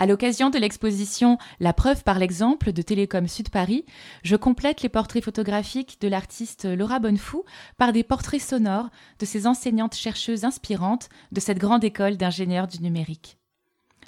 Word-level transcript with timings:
À 0.00 0.06
l'occasion 0.06 0.48
de 0.48 0.58
l'exposition 0.58 1.38
La 1.58 1.72
preuve 1.72 2.04
par 2.04 2.20
l'exemple 2.20 2.72
de 2.72 2.82
Télécom 2.82 3.26
Sud 3.26 3.48
Paris, 3.48 3.84
je 4.22 4.36
complète 4.36 4.82
les 4.82 4.88
portraits 4.88 5.24
photographiques 5.24 5.98
de 6.00 6.06
l'artiste 6.06 6.66
Laura 6.66 7.00
Bonnefou 7.00 7.44
par 7.78 7.92
des 7.92 8.04
portraits 8.04 8.40
sonores 8.40 8.90
de 9.18 9.26
ces 9.26 9.48
enseignantes 9.48 9.96
chercheuses 9.96 10.44
inspirantes 10.44 11.08
de 11.32 11.40
cette 11.40 11.58
grande 11.58 11.82
école 11.82 12.16
d'ingénieurs 12.16 12.68
du 12.68 12.80
numérique. 12.80 13.38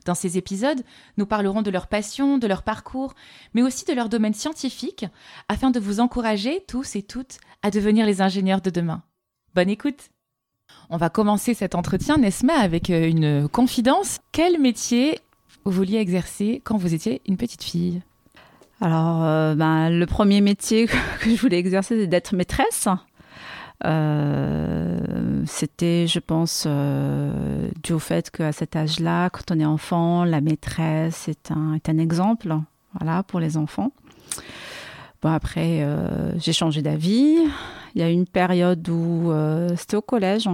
Dans 0.04 0.14
ces 0.14 0.38
épisodes, 0.38 0.82
nous 1.16 1.26
parlerons 1.26 1.62
de 1.62 1.72
leur 1.72 1.88
passion, 1.88 2.38
de 2.38 2.46
leur 2.46 2.62
parcours, 2.62 3.14
mais 3.52 3.62
aussi 3.62 3.84
de 3.84 3.92
leur 3.92 4.08
domaine 4.08 4.32
scientifique, 4.32 5.06
afin 5.48 5.72
de 5.72 5.80
vous 5.80 5.98
encourager 5.98 6.64
tous 6.68 6.94
et 6.94 7.02
toutes 7.02 7.38
à 7.62 7.70
devenir 7.72 8.06
les 8.06 8.22
ingénieurs 8.22 8.60
de 8.60 8.70
demain. 8.70 9.02
Bonne 9.56 9.68
écoute 9.68 10.10
On 10.88 10.96
va 10.96 11.10
commencer 11.10 11.52
cet 11.52 11.74
entretien, 11.74 12.16
Nesma, 12.16 12.54
avec 12.54 12.90
euh, 12.90 13.08
une 13.08 13.48
confidence. 13.48 14.18
Quel 14.30 14.60
métier 14.60 15.18
vous 15.64 15.72
vouliez 15.72 15.98
exercer 15.98 16.62
quand 16.64 16.76
vous 16.76 16.94
étiez 16.94 17.20
une 17.26 17.36
petite 17.36 17.62
fille 17.62 18.02
Alors, 18.80 19.22
euh, 19.22 19.54
ben, 19.54 19.90
le 19.90 20.06
premier 20.06 20.40
métier 20.40 20.86
que 21.20 21.30
je 21.30 21.40
voulais 21.40 21.58
exercer, 21.58 22.00
c'est 22.00 22.06
d'être 22.06 22.34
maîtresse. 22.34 22.88
Euh, 23.84 25.42
c'était, 25.46 26.06
je 26.06 26.18
pense, 26.18 26.64
euh, 26.66 27.70
dû 27.82 27.92
au 27.92 27.98
fait 27.98 28.30
qu'à 28.30 28.52
cet 28.52 28.76
âge-là, 28.76 29.30
quand 29.30 29.50
on 29.50 29.60
est 29.60 29.64
enfant, 29.64 30.24
la 30.24 30.40
maîtresse 30.40 31.28
est 31.28 31.50
un, 31.50 31.78
un 31.86 31.98
exemple 31.98 32.54
voilà, 32.98 33.22
pour 33.22 33.40
les 33.40 33.56
enfants. 33.56 33.92
Bon, 35.22 35.30
après, 35.30 35.86
j'ai 36.38 36.54
changé 36.54 36.80
d'avis. 36.80 37.36
Il 37.94 38.00
y 38.00 38.02
a 38.02 38.08
une 38.08 38.26
période 38.26 38.88
où 38.88 39.30
c'était 39.76 39.96
au 39.96 40.02
collège. 40.02 40.48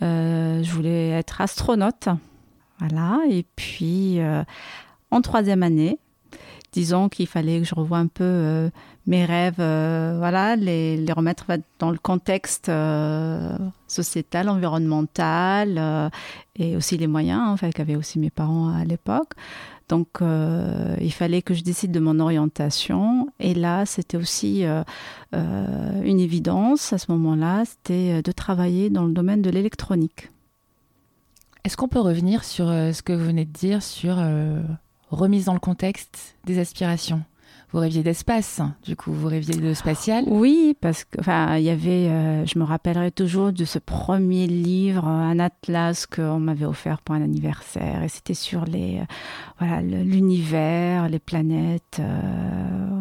je 0.00 0.70
voulais 0.70 1.10
être 1.10 1.40
astronaute. 1.40 2.08
Voilà. 2.80 3.20
Et 3.28 3.44
puis, 3.56 4.20
euh, 4.20 4.42
en 5.10 5.20
troisième 5.20 5.62
année, 5.62 5.98
disons 6.72 7.08
qu'il 7.08 7.26
fallait 7.26 7.58
que 7.58 7.66
je 7.66 7.74
revoie 7.74 7.98
un 7.98 8.06
peu 8.06 8.24
euh, 8.24 8.70
mes 9.06 9.24
rêves, 9.24 9.60
euh, 9.60 10.16
voilà, 10.18 10.56
les, 10.56 11.04
remettre 11.12 11.46
dans 11.78 11.90
le 11.90 11.98
contexte 11.98 12.70
sociétal, 13.86 14.48
environnemental, 14.48 16.10
et 16.56 16.76
aussi 16.76 16.96
les 16.96 17.06
moyens, 17.06 17.48
en 17.48 17.56
fait, 17.56 17.72
qu'avaient 17.72 17.96
aussi 17.96 18.18
mes 18.18 18.30
parents 18.30 18.74
à 18.74 18.84
l'époque. 18.84 19.32
Donc, 19.88 20.20
il 20.20 21.12
fallait 21.12 21.42
que 21.42 21.52
je 21.52 21.64
décide 21.64 21.90
de 21.90 21.98
mon 21.98 22.20
orientation. 22.20 23.28
Et 23.40 23.54
là, 23.54 23.84
c'était 23.84 24.16
aussi 24.16 24.64
une 25.32 26.20
évidence 26.20 26.92
à 26.92 26.98
ce 26.98 27.10
moment-là, 27.10 27.64
c'était 27.64 28.22
de 28.22 28.32
travailler 28.32 28.88
dans 28.88 29.04
le 29.04 29.12
domaine 29.12 29.42
de 29.42 29.50
l'électronique. 29.50 30.30
Est-ce 31.64 31.76
qu'on 31.76 31.88
peut 31.88 32.00
revenir 32.00 32.44
sur 32.44 32.68
euh, 32.68 32.92
ce 32.92 33.02
que 33.02 33.12
vous 33.12 33.24
venez 33.24 33.44
de 33.44 33.52
dire 33.52 33.82
sur 33.82 34.16
euh, 34.18 34.62
remise 35.10 35.44
dans 35.44 35.52
le 35.52 35.60
contexte 35.60 36.36
des 36.44 36.58
aspirations? 36.58 37.22
Vous 37.72 37.78
rêviez 37.78 38.02
d'espace, 38.02 38.60
du 38.84 38.96
coup, 38.96 39.12
vous 39.12 39.28
rêviez 39.28 39.54
de 39.54 39.74
spatial 39.74 40.24
Oui, 40.26 40.76
parce 40.80 41.04
que, 41.04 41.20
enfin, 41.20 41.56
il 41.56 41.64
y 41.64 41.70
avait, 41.70 42.08
euh, 42.08 42.44
je 42.44 42.58
me 42.58 42.64
rappellerai 42.64 43.12
toujours 43.12 43.52
de 43.52 43.64
ce 43.64 43.78
premier 43.78 44.46
livre, 44.46 45.06
un 45.06 45.38
atlas 45.38 46.06
qu'on 46.06 46.40
m'avait 46.40 46.64
offert 46.64 47.00
pour 47.00 47.14
un 47.14 47.22
anniversaire, 47.22 48.02
et 48.02 48.08
c'était 48.08 48.34
sur 48.34 48.64
les, 48.64 49.00
voilà, 49.58 49.82
l'univers, 49.82 51.08
les 51.08 51.20
planètes, 51.20 52.00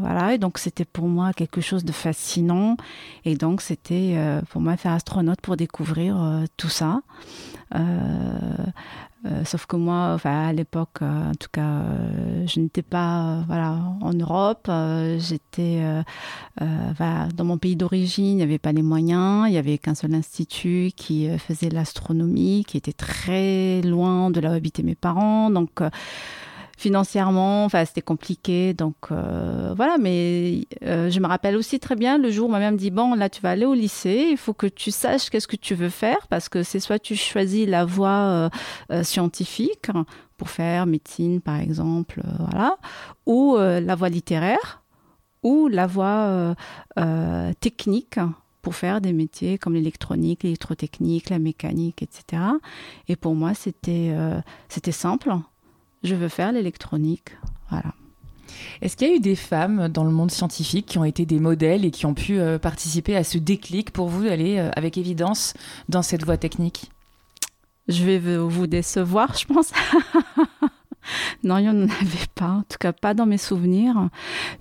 voilà, 0.02 0.36
et 0.36 0.38
donc 0.38 0.60
c'était 0.60 0.86
pour 0.86 1.08
moi 1.08 1.34
quelque 1.34 1.62
chose 1.62 1.84
de 1.84 1.92
fascinant, 1.92 2.78
et 3.26 3.36
donc 3.36 3.62
c'était 3.62 4.18
pour 4.50 4.62
moi 4.62 4.78
faire 4.78 4.94
astronaute 4.94 5.42
pour 5.42 5.58
découvrir 5.58 6.44
tout 6.58 6.70
ça. 6.70 7.02
Euh, 9.26 9.30
euh, 9.40 9.44
sauf 9.46 9.66
que 9.66 9.76
moi, 9.76 10.12
enfin, 10.14 10.48
à 10.48 10.54
l'époque, 10.54 11.02
euh, 11.02 11.32
en 11.32 11.36
tout 11.36 11.50
cas, 11.52 11.84
je 12.46 12.60
n'étais 12.60 12.82
pas 12.82 13.44
voilà, 13.48 13.78
en 14.02 14.14
Europe. 14.14 14.70
J'étais 15.20 15.82
dans 16.60 17.46
mon 17.46 17.58
pays 17.58 17.76
d'origine, 17.76 18.26
il 18.26 18.36
n'y 18.36 18.44
avait 18.44 18.60
pas 18.60 18.72
les 18.72 18.82
moyens. 18.82 19.48
Il 19.48 19.52
n'y 19.52 19.58
avait 19.58 19.78
qu'un 19.78 19.96
seul 19.96 20.14
institut 20.14 20.92
qui 20.96 21.30
faisait 21.38 21.70
l'astronomie, 21.70 22.66
qui 22.68 22.78
était 22.78 22.94
très 22.94 23.82
loin 23.82 24.32
de 24.32 24.40
là 24.40 24.52
où 24.52 24.54
habitaient 24.54 24.84
mes 24.84 24.96
parents. 24.96 25.50
Donc, 25.50 25.82
financièrement, 26.80 27.66
enfin 27.66 27.84
c'était 27.84 28.02
compliqué. 28.02 28.74
Donc 28.74 28.96
euh, 29.12 29.74
voilà, 29.76 29.98
mais 30.00 30.66
euh, 30.84 31.10
je 31.10 31.20
me 31.20 31.28
rappelle 31.28 31.58
aussi 31.58 31.80
très 31.80 31.96
bien 31.96 32.18
le 32.18 32.32
jour 32.32 32.48
où 32.48 32.52
ma 32.52 32.60
mère 32.60 32.72
me 32.72 32.78
dit 32.78 32.90
bon 32.90 33.16
là 33.16 33.30
tu 33.30 33.42
vas 33.42 33.52
aller 33.52 33.66
au 33.66 33.74
lycée, 33.74 34.30
il 34.32 34.38
faut 34.38 34.54
que 34.54 34.66
tu 34.66 34.90
saches 34.90 35.30
qu'est-ce 35.30 35.48
que 35.48 35.58
tu 35.58 35.76
veux 35.76 35.90
faire 35.90 36.28
parce 36.30 36.48
que 36.48 36.64
c'est 36.64 36.80
soit 36.80 36.98
tu 36.98 37.18
choisis 37.18 37.68
la 37.68 37.84
voie 37.84 38.50
euh, 38.92 39.04
scientifique 39.04 39.88
pour 40.38 40.50
faire 40.50 40.86
médecine 40.86 41.42
par 41.42 41.60
exemple, 41.60 42.22
voilà, 42.40 42.78
ou 43.26 43.58
la 43.58 43.96
voie 43.96 44.08
littéraire 44.08 44.82
ou 45.44 45.68
la 45.68 45.86
voie 45.86 46.56
technique 47.60 48.20
pour 48.62 48.76
faire 48.76 49.02
des 49.02 49.12
métiers 49.12 49.58
comme 49.58 49.74
l'électronique, 49.74 50.44
l'électrotechnique, 50.44 51.30
la 51.30 51.40
mécanique, 51.40 52.02
etc. 52.02 52.42
Et 53.10 53.18
pour 53.18 53.36
moi, 53.36 53.54
c'était 53.54 54.14
c'était 54.70 54.94
simple 54.94 55.34
je 56.04 56.16
veux 56.16 56.28
faire 56.28 56.52
l'électronique. 56.52 57.38
Voilà. 57.70 57.94
Est-ce 58.82 58.98
qu'il 58.98 59.08
y 59.08 59.12
a 59.12 59.16
eu 59.16 59.20
des 59.20 59.36
femmes 59.36 59.90
dans 59.90 60.04
le 60.04 60.12
monde 60.12 60.32
scientifique 60.32 60.86
qui 60.86 60.98
ont 60.98 61.04
été 61.04 61.26
des 61.26 61.40
modèles 61.40 61.86
et 61.86 61.92
qui 61.92 62.06
ont 62.06 62.14
pu 62.14 62.40
euh, 62.40 62.58
participer 62.58 63.16
à 63.16 63.24
ce 63.24 63.38
déclic 63.38 63.92
pour 63.92 64.08
vous 64.08 64.24
d'aller 64.24 64.58
euh, 64.58 64.72
avec 64.76 64.98
évidence 64.98 65.54
dans 65.88 66.02
cette 66.02 66.24
voie 66.24 66.38
technique? 66.38 66.90
Je 67.88 68.04
vais 68.04 68.20
vous 68.38 68.68
décevoir, 68.68 69.36
je 69.36 69.46
pense. 69.46 69.72
non, 71.44 71.58
il 71.58 71.64
n'y 71.64 71.70
en 71.70 71.82
avait 71.84 72.28
pas, 72.36 72.52
en 72.52 72.64
tout 72.64 72.78
cas 72.80 72.94
pas 72.94 73.14
dans 73.14 73.26
mes 73.26 73.38
souvenirs. 73.38 74.10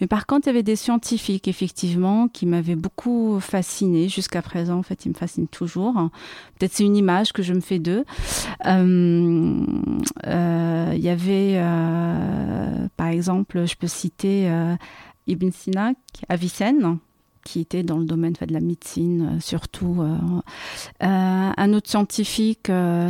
Mais 0.01 0.07
par 0.07 0.27
contre, 0.27 0.47
il 0.47 0.51
y 0.51 0.55
avait 0.55 0.63
des 0.63 0.77
scientifiques, 0.77 1.49
effectivement, 1.49 2.29
qui 2.29 2.47
m'avaient 2.47 2.77
beaucoup 2.77 3.41
fasciné 3.41 4.09
jusqu'à 4.09 4.43
présent. 4.43 4.79
En 4.79 4.83
fait, 4.83 5.05
ils 5.07 5.11
me 5.11 5.15
fascinent 5.15 5.49
toujours. 5.49 5.95
Peut-être 6.59 6.73
c'est 6.73 6.85
une 6.85 6.97
image 6.97 7.33
que 7.33 7.43
je 7.43 7.55
me 7.55 7.61
fais 7.61 7.79
d'eux. 7.79 8.05
Euh, 8.67 9.65
euh, 10.27 10.93
il 10.95 11.01
y 11.01 11.09
avait, 11.09 11.55
euh, 11.57 12.89
par 12.97 13.09
exemple, 13.09 13.67
je 13.67 13.77
peux 13.77 13.87
citer 13.87 14.51
Ibn 15.27 15.51
Sina, 15.51 15.93
Avicenne 16.29 16.99
qui 17.45 17.61
était 17.61 17.83
dans 17.83 17.97
le 17.97 18.05
domaine 18.05 18.35
de 18.35 18.53
la 18.53 18.61
médecine, 18.61 19.39
surtout. 19.41 20.05
un 21.01 21.73
autre 21.73 21.89
scientifique, 21.89 22.69
euh, 22.69 23.09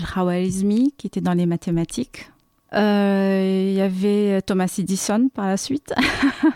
qui 0.97 1.06
était 1.06 1.21
dans 1.21 1.34
les 1.34 1.47
mathématiques. 1.47 2.31
Euh, 2.74 3.66
il 3.70 3.74
y 3.74 3.80
avait 3.80 4.42
Thomas 4.42 4.72
Edison 4.78 5.30
par 5.32 5.46
la 5.46 5.56
suite. 5.56 5.94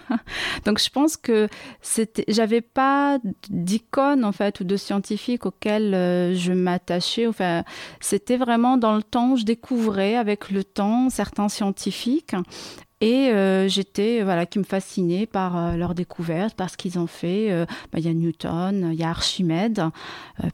Donc 0.66 0.78
je 0.78 0.90
pense 0.90 1.16
que 1.16 1.48
j'avais 2.28 2.60
pas 2.60 3.18
d'icône 3.48 4.24
en 4.24 4.32
fait 4.32 4.60
ou 4.60 4.64
de 4.64 4.76
scientifique 4.76 5.46
auquel 5.46 5.94
euh, 5.94 6.34
je 6.34 6.52
m'attachais. 6.52 7.26
Enfin, 7.26 7.64
c'était 8.00 8.36
vraiment 8.36 8.76
dans 8.76 8.94
le 8.94 9.02
temps, 9.02 9.36
je 9.36 9.44
découvrais 9.44 10.16
avec 10.16 10.50
le 10.50 10.64
temps 10.64 11.08
certains 11.08 11.48
scientifiques 11.48 12.34
et 13.00 13.30
euh, 13.30 13.66
j'étais 13.66 14.22
voilà 14.22 14.46
qui 14.46 14.58
me 14.58 14.64
fascinait 14.64 15.26
par 15.26 15.76
leurs 15.76 15.94
découvertes, 15.94 16.54
par 16.54 16.68
ce 16.68 16.76
qu'ils 16.76 16.98
ont 16.98 17.06
fait. 17.06 17.66
Bah, 17.90 17.98
il 17.98 18.04
y 18.04 18.08
a 18.08 18.14
Newton, 18.14 18.90
il 18.92 18.98
y 18.98 19.02
a 19.02 19.08
Archimède, 19.08 19.82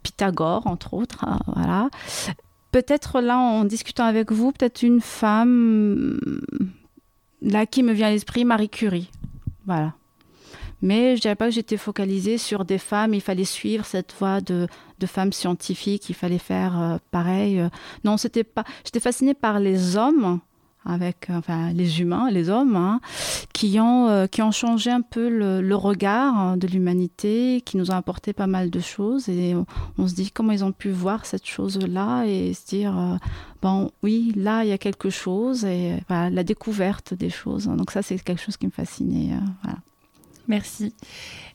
Pythagore 0.02 0.66
entre 0.66 0.94
autres, 0.94 1.24
hein, 1.24 1.40
voilà 1.46 1.90
peut-être 2.72 3.20
là, 3.20 3.38
en 3.38 3.64
discutant 3.64 4.04
avec 4.04 4.32
vous, 4.32 4.52
peut-être 4.52 4.82
une 4.82 5.00
femme 5.00 6.20
là 7.42 7.66
qui 7.66 7.82
me 7.82 7.92
vient 7.92 8.08
à 8.08 8.10
l'esprit, 8.10 8.44
Marie 8.44 8.68
Curie. 8.68 9.10
Voilà. 9.66 9.94
Mais 10.80 11.16
je 11.16 11.22
dirais 11.22 11.34
pas 11.34 11.46
que 11.46 11.54
j'étais 11.54 11.76
focalisée 11.76 12.38
sur 12.38 12.64
des 12.64 12.78
femmes. 12.78 13.12
Il 13.12 13.20
fallait 13.20 13.44
suivre 13.44 13.84
cette 13.84 14.14
voie 14.18 14.40
de, 14.40 14.68
femmes 15.06 15.32
scientifiques. 15.32 16.08
Il 16.08 16.14
fallait 16.14 16.38
faire 16.38 16.80
euh, 16.80 16.98
pareil. 17.10 17.62
Non, 18.04 18.16
c'était 18.16 18.44
pas. 18.44 18.64
J'étais 18.84 19.00
fascinée 19.00 19.34
par 19.34 19.58
les 19.58 19.96
hommes 19.96 20.40
avec 20.88 21.28
enfin, 21.30 21.72
les 21.72 22.00
humains, 22.00 22.30
les 22.30 22.48
hommes, 22.48 22.74
hein, 22.74 23.00
qui, 23.52 23.78
ont, 23.78 24.08
euh, 24.08 24.26
qui 24.26 24.42
ont 24.42 24.50
changé 24.50 24.90
un 24.90 25.02
peu 25.02 25.28
le, 25.28 25.74
regard 25.76 26.36
hein, 26.36 26.56
de 26.56 26.66
l'humanité, 26.66 27.62
qui 27.64 27.76
nous 27.76 27.90
ont 27.90 27.94
apporté 27.94 28.32
pas 28.32 28.46
mal 28.46 28.70
de 28.70 28.80
choses. 28.80 29.28
Et 29.28 29.54
on, 29.98 30.08
se 30.08 30.14
dit 30.14 30.30
comment 30.30 30.52
ils 30.52 30.64
ont 30.64 30.72
pu 30.72 30.90
voir 30.90 31.26
cette 31.26 31.46
chose-là 31.46 32.24
et 32.24 32.54
se 32.54 32.66
dire, 32.66 32.98
euh, 32.98 33.16
bon, 33.62 33.90
oui, 34.02 34.32
là, 34.34 34.64
il 34.64 34.70
y 34.70 34.72
a 34.72 34.78
quelque 34.78 35.10
chose, 35.10 35.64
et 35.64 36.02
la 36.08 36.44
découverte 36.44 37.14
des 37.14 37.30
choses. 37.30 37.66
Donc 37.66 37.90
ça, 37.90 38.02
c'est 38.02 38.18
quelque 38.18 38.42
chose 38.42 38.56
qui 38.56 38.66
me 38.66 38.72
fascinait. 38.72 39.34
Euh, 39.34 39.70
Merci. 40.48 40.94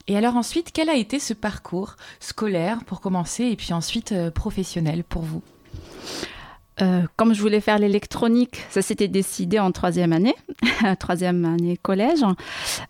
Et 0.08 0.16
alors 0.16 0.36
ensuite, 0.36 0.72
quel 0.72 0.88
a 0.88 0.96
été 0.96 1.18
ce 1.18 1.34
parcours 1.34 1.96
scolaire 2.20 2.84
pour 2.86 3.02
commencer 3.02 3.46
et 3.46 3.56
puis 3.56 3.74
ensuite 3.74 4.14
professionnel 4.36 5.04
pour 5.04 5.24
vous? 5.24 5.42
Euh, 6.82 7.04
comme 7.18 7.34
je 7.34 7.42
voulais 7.42 7.62
faire 7.62 7.78
l'électronique, 7.78 8.64
ça 8.70 8.82
s'était 8.82 9.08
décidé 9.08 9.60
en 9.60 9.72
troisième 9.72 10.12
année, 10.12 10.36
troisième 11.00 11.46
année 11.46 11.78
collège. 11.78 12.24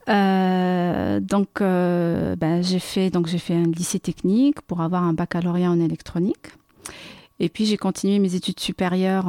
Euh, 0.08 1.20
donc, 1.20 1.60
euh, 1.60 2.36
ben, 2.38 2.64
j'ai 2.64 2.80
fait 2.80 3.10
donc 3.10 3.28
j'ai 3.28 3.40
fait 3.40 3.56
un 3.56 3.64
lycée 3.64 4.00
technique 4.00 4.62
pour 4.62 4.82
avoir 4.82 5.04
un 5.04 5.14
baccalauréat 5.14 5.70
en 5.70 5.80
électronique. 5.80 6.52
Et 7.40 7.50
puis 7.50 7.66
j'ai 7.66 7.78
continué 7.78 8.20
mes 8.20 8.36
études 8.36 8.60
supérieures 8.60 9.26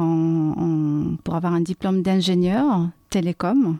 pour 1.23 1.35
avoir 1.35 1.53
un 1.53 1.61
diplôme 1.61 2.01
d'ingénieur 2.01 2.87
télécom. 3.09 3.77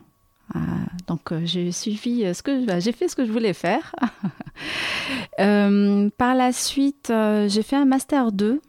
Donc 1.07 1.33
j'ai 1.43 1.71
suivi 1.71 2.33
ce 2.33 2.41
que 2.41 2.65
bah, 2.65 2.79
j'ai 2.79 2.91
fait 2.91 3.07
ce 3.07 3.15
que 3.15 3.25
je 3.25 3.31
voulais 3.31 3.53
faire. 3.53 3.95
par 5.37 6.35
la 6.35 6.51
suite, 6.51 7.13
j'ai 7.47 7.63
fait 7.63 7.77
un 7.77 7.85
master 7.85 8.31
2 8.33 8.59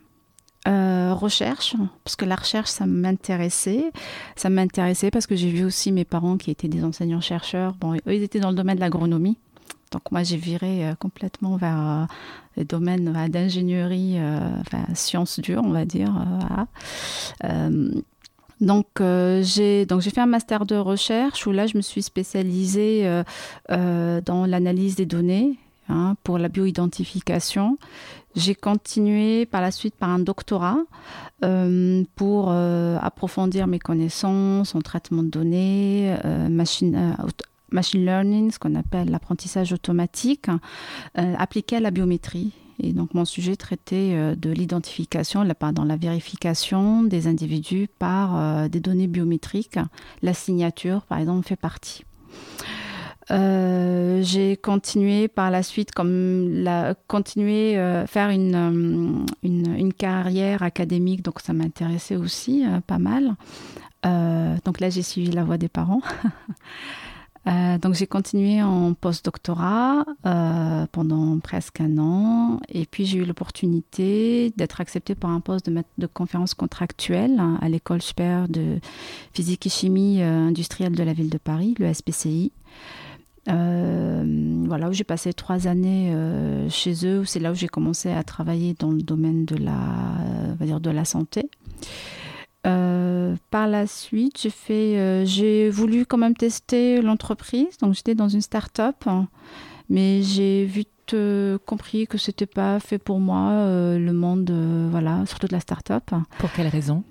euh, 0.67 1.15
recherche, 1.15 1.77
parce 2.03 2.17
que 2.17 2.25
la 2.25 2.37
recherche, 2.37 2.71
ça 2.71 2.87
m'intéressait. 2.87 3.93
Ça 4.35 4.51
m'intéressait 4.51 5.11
parce 5.11 5.27
que 5.27 5.37
j'ai 5.37 5.51
vu 5.51 5.65
aussi 5.65 5.93
mes 5.93 6.05
parents 6.05 6.37
qui 6.37 6.51
étaient 6.51 6.69
des 6.69 6.85
enseignants-chercheurs. 6.85 7.75
Bon, 7.75 7.95
ils 8.07 8.23
étaient 8.23 8.41
dans 8.41 8.51
le 8.51 8.57
domaine 8.57 8.77
de 8.77 8.81
l'agronomie. 8.81 9.39
Donc 9.93 10.11
moi, 10.11 10.25
j'ai 10.25 10.37
viré 10.37 10.87
euh, 10.87 10.95
complètement 10.95 11.57
vers 11.57 11.79
euh, 11.79 12.05
les 12.57 12.65
domaines 12.65 13.13
d'ingénierie, 13.29 14.19
enfin, 14.61 14.85
sciences 14.95 15.39
dures, 15.41 15.63
on 15.65 15.71
va 15.71 15.85
dire. 15.85 16.13
donc 18.63 18.87
j'ai 19.43 19.85
donc 19.85 20.01
j'ai 20.01 20.09
fait 20.09 20.23
un 20.23 20.27
master 20.27 20.65
de 20.65 20.77
recherche 20.77 21.47
où 21.47 21.53
là 21.53 21.67
je 21.67 21.77
me 21.77 21.83
suis 21.83 22.03
spécialisée 22.03 23.23
dans 23.69 24.47
l'analyse 24.47 24.97
des 24.97 25.05
données 25.05 25.59
hein, 25.91 26.17
pour 26.25 26.39
la 26.39 26.49
bioidentification. 26.49 27.77
J'ai 28.37 28.55
continué 28.55 29.47
par 29.47 29.63
la 29.63 29.71
suite 29.71 29.95
par 29.95 30.11
un 30.11 30.19
doctorat 30.19 30.77
euh, 31.43 32.05
pour 32.17 32.49
euh, 32.51 32.99
approfondir 33.01 33.67
mes 33.67 33.79
connaissances 33.79 34.75
en 34.75 34.83
traitement 34.83 35.23
de 35.23 35.29
données, 35.29 36.15
euh, 36.27 36.51
machine, 36.51 37.17
learning, 37.95 38.51
ce 38.51 38.59
qu'on 38.59 38.75
appelle 38.75 39.11
l'apprentissage 39.11 39.73
automatique, 39.73 40.49
appliqué 41.15 41.77
à 41.77 41.81
la 41.81 41.91
biométrie. 41.91 42.53
Et 42.79 42.93
donc 42.93 43.15
mon 43.15 43.25
sujet 43.25 43.57
traitait 43.57 44.37
de 44.37 44.51
l'identification, 44.51 45.43
dans 45.73 45.85
la 45.85 45.97
vérification 45.97 47.03
des 47.05 47.27
individus 47.27 47.89
par 47.99 48.69
des 48.69 48.81
données 48.81 49.07
biométriques. 49.07 49.79
La 50.21 50.35
signature, 50.35 51.03
par 51.03 51.19
exemple, 51.19 51.47
fait 51.47 51.57
partie. 51.57 52.05
Euh, 53.31 54.23
j'ai 54.23 54.57
continué 54.57 55.27
par 55.27 55.51
la 55.51 55.65
suite 55.65 55.91
comme 55.91 56.49
la 56.49 56.95
continuer 57.09 57.77
euh, 57.77 58.07
faire 58.07 58.31
une, 58.31 58.55
euh, 58.55 59.25
une, 59.43 59.75
une, 59.77 59.93
carrière 59.93 60.63
académique 60.63 61.23
donc 61.23 61.41
ça 61.41 61.53
m'intéressait 61.53 62.15
aussi 62.15 62.65
pas 62.87 62.99
mal. 62.99 63.35
Donc 64.05 64.79
là 64.79 64.89
j'ai 64.89 65.03
suivi 65.03 65.33
la 65.33 65.43
voie 65.43 65.59
des 65.59 65.69
parents. 65.69 66.03
Donc 67.81 67.95
j'ai 67.95 68.09
continué 68.09 68.61
en 68.61 68.95
postdoctorat 68.95 70.05
pendant 70.93 71.39
presque 71.41 71.81
un 71.81 71.99
an. 71.99 72.61
Et 72.69 72.87
puis 72.87 73.05
j'ai 73.05 73.19
eu 73.19 73.25
l'opportunité 73.25 74.53
d'être 74.57 74.81
acceptée 74.81 75.17
par 75.17 75.31
un 75.31 75.41
poste 75.41 75.69
de 75.69 76.07
conférence 76.07 76.55
contractuelle 76.55 77.41
à 77.61 77.69
l'école 77.69 78.03
supérieure 78.03 78.49
de 78.49 78.79
physique 79.33 79.67
et 79.67 79.71
chimie 79.71 80.23
industrielle 80.23 80.95
de 80.95 81.03
la 81.03 81.13
ville 81.13 81.31
de 81.31 81.39
Paris, 81.39 81.75
le 81.79 81.93
SPCI. 81.93 82.53
Euh, 83.49 84.65
voilà, 84.67 84.91
j'ai 84.93 85.05
passé 85.05 85.33
trois 85.33 85.67
années 85.67 86.13
euh, 86.13 86.69
chez 86.69 87.07
eux. 87.07 87.25
C'est 87.25 87.41
là 87.41 87.53
où 87.53 87.55
j'ai 87.55 87.69
commencé 87.69 88.11
à 88.11 88.23
travailler 88.25 88.75
dans 88.79 88.91
le 88.91 89.03
domaine 89.03 89.45
de 89.45 89.57
la, 89.57 89.79
va 90.59 90.67
dire 90.67 90.81
de 90.81 90.91
la 90.91 91.05
santé. 91.05 91.51
Euh, 92.67 93.37
par 93.51 93.69
la 93.69 93.87
suite, 93.87 94.41
j'ai 94.41 94.51
fait, 94.51 95.25
j'ai 95.25 95.71
voulu 95.71 96.05
quand 96.07 96.19
même 96.19 96.35
tester 96.35 97.01
l'entreprise. 97.01 97.79
Donc 97.79 97.95
j'étais 97.95 98.15
dans 98.15 98.29
une 98.29 98.41
start-up, 98.41 99.05
mais 99.89 100.23
j'ai 100.23 100.65
vite 100.65 101.15
compris 101.65 102.09
que 102.09 102.19
c'était 102.19 102.47
pas 102.47 102.81
fait 102.81 102.99
pour 102.99 103.21
moi 103.21 103.51
le 103.97 104.13
monde, 104.13 104.51
voilà, 104.91 105.25
surtout 105.27 105.47
de 105.47 105.53
la 105.53 105.61
start-up. 105.61 106.11
Pour 106.39 106.51
quelle 106.53 106.67
raison? 106.67 107.05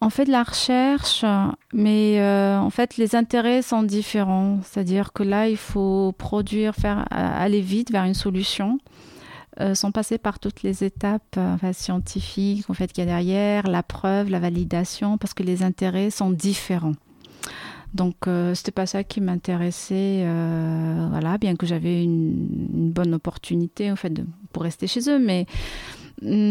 On 0.00 0.10
fait 0.10 0.24
de 0.24 0.30
la 0.30 0.44
recherche, 0.44 1.24
mais 1.72 2.20
euh, 2.20 2.58
en 2.58 2.70
fait, 2.70 2.96
les 2.98 3.16
intérêts 3.16 3.62
sont 3.62 3.82
différents. 3.82 4.60
C'est-à-dire 4.62 5.12
que 5.12 5.24
là, 5.24 5.48
il 5.48 5.56
faut 5.56 6.12
produire, 6.16 6.74
faire 6.74 7.04
aller 7.10 7.60
vite 7.60 7.90
vers 7.90 8.04
une 8.04 8.14
solution, 8.14 8.78
euh, 9.60 9.74
sans 9.74 9.90
passer 9.90 10.18
par 10.18 10.38
toutes 10.38 10.62
les 10.62 10.84
étapes 10.84 11.36
euh, 11.36 11.72
scientifiques 11.72 12.70
en 12.70 12.74
fait, 12.74 12.92
qu'il 12.92 13.02
y 13.02 13.06
a 13.08 13.10
derrière, 13.10 13.66
la 13.66 13.82
preuve, 13.82 14.30
la 14.30 14.38
validation, 14.38 15.18
parce 15.18 15.34
que 15.34 15.42
les 15.42 15.64
intérêts 15.64 16.10
sont 16.10 16.30
différents. 16.30 16.94
Donc, 17.94 18.28
c'était 18.52 18.70
pas 18.70 18.84
ça 18.84 19.02
qui 19.02 19.22
m'intéressait, 19.22 20.26
voilà, 21.08 21.38
bien 21.38 21.56
que 21.56 21.64
j'avais 21.64 22.04
une, 22.04 22.92
bonne 22.92 23.14
opportunité 23.14 23.90
en 23.90 23.96
fait 23.96 24.12
pour 24.52 24.64
rester 24.64 24.86
chez 24.86 25.08
eux, 25.08 25.18
mais 25.18 25.46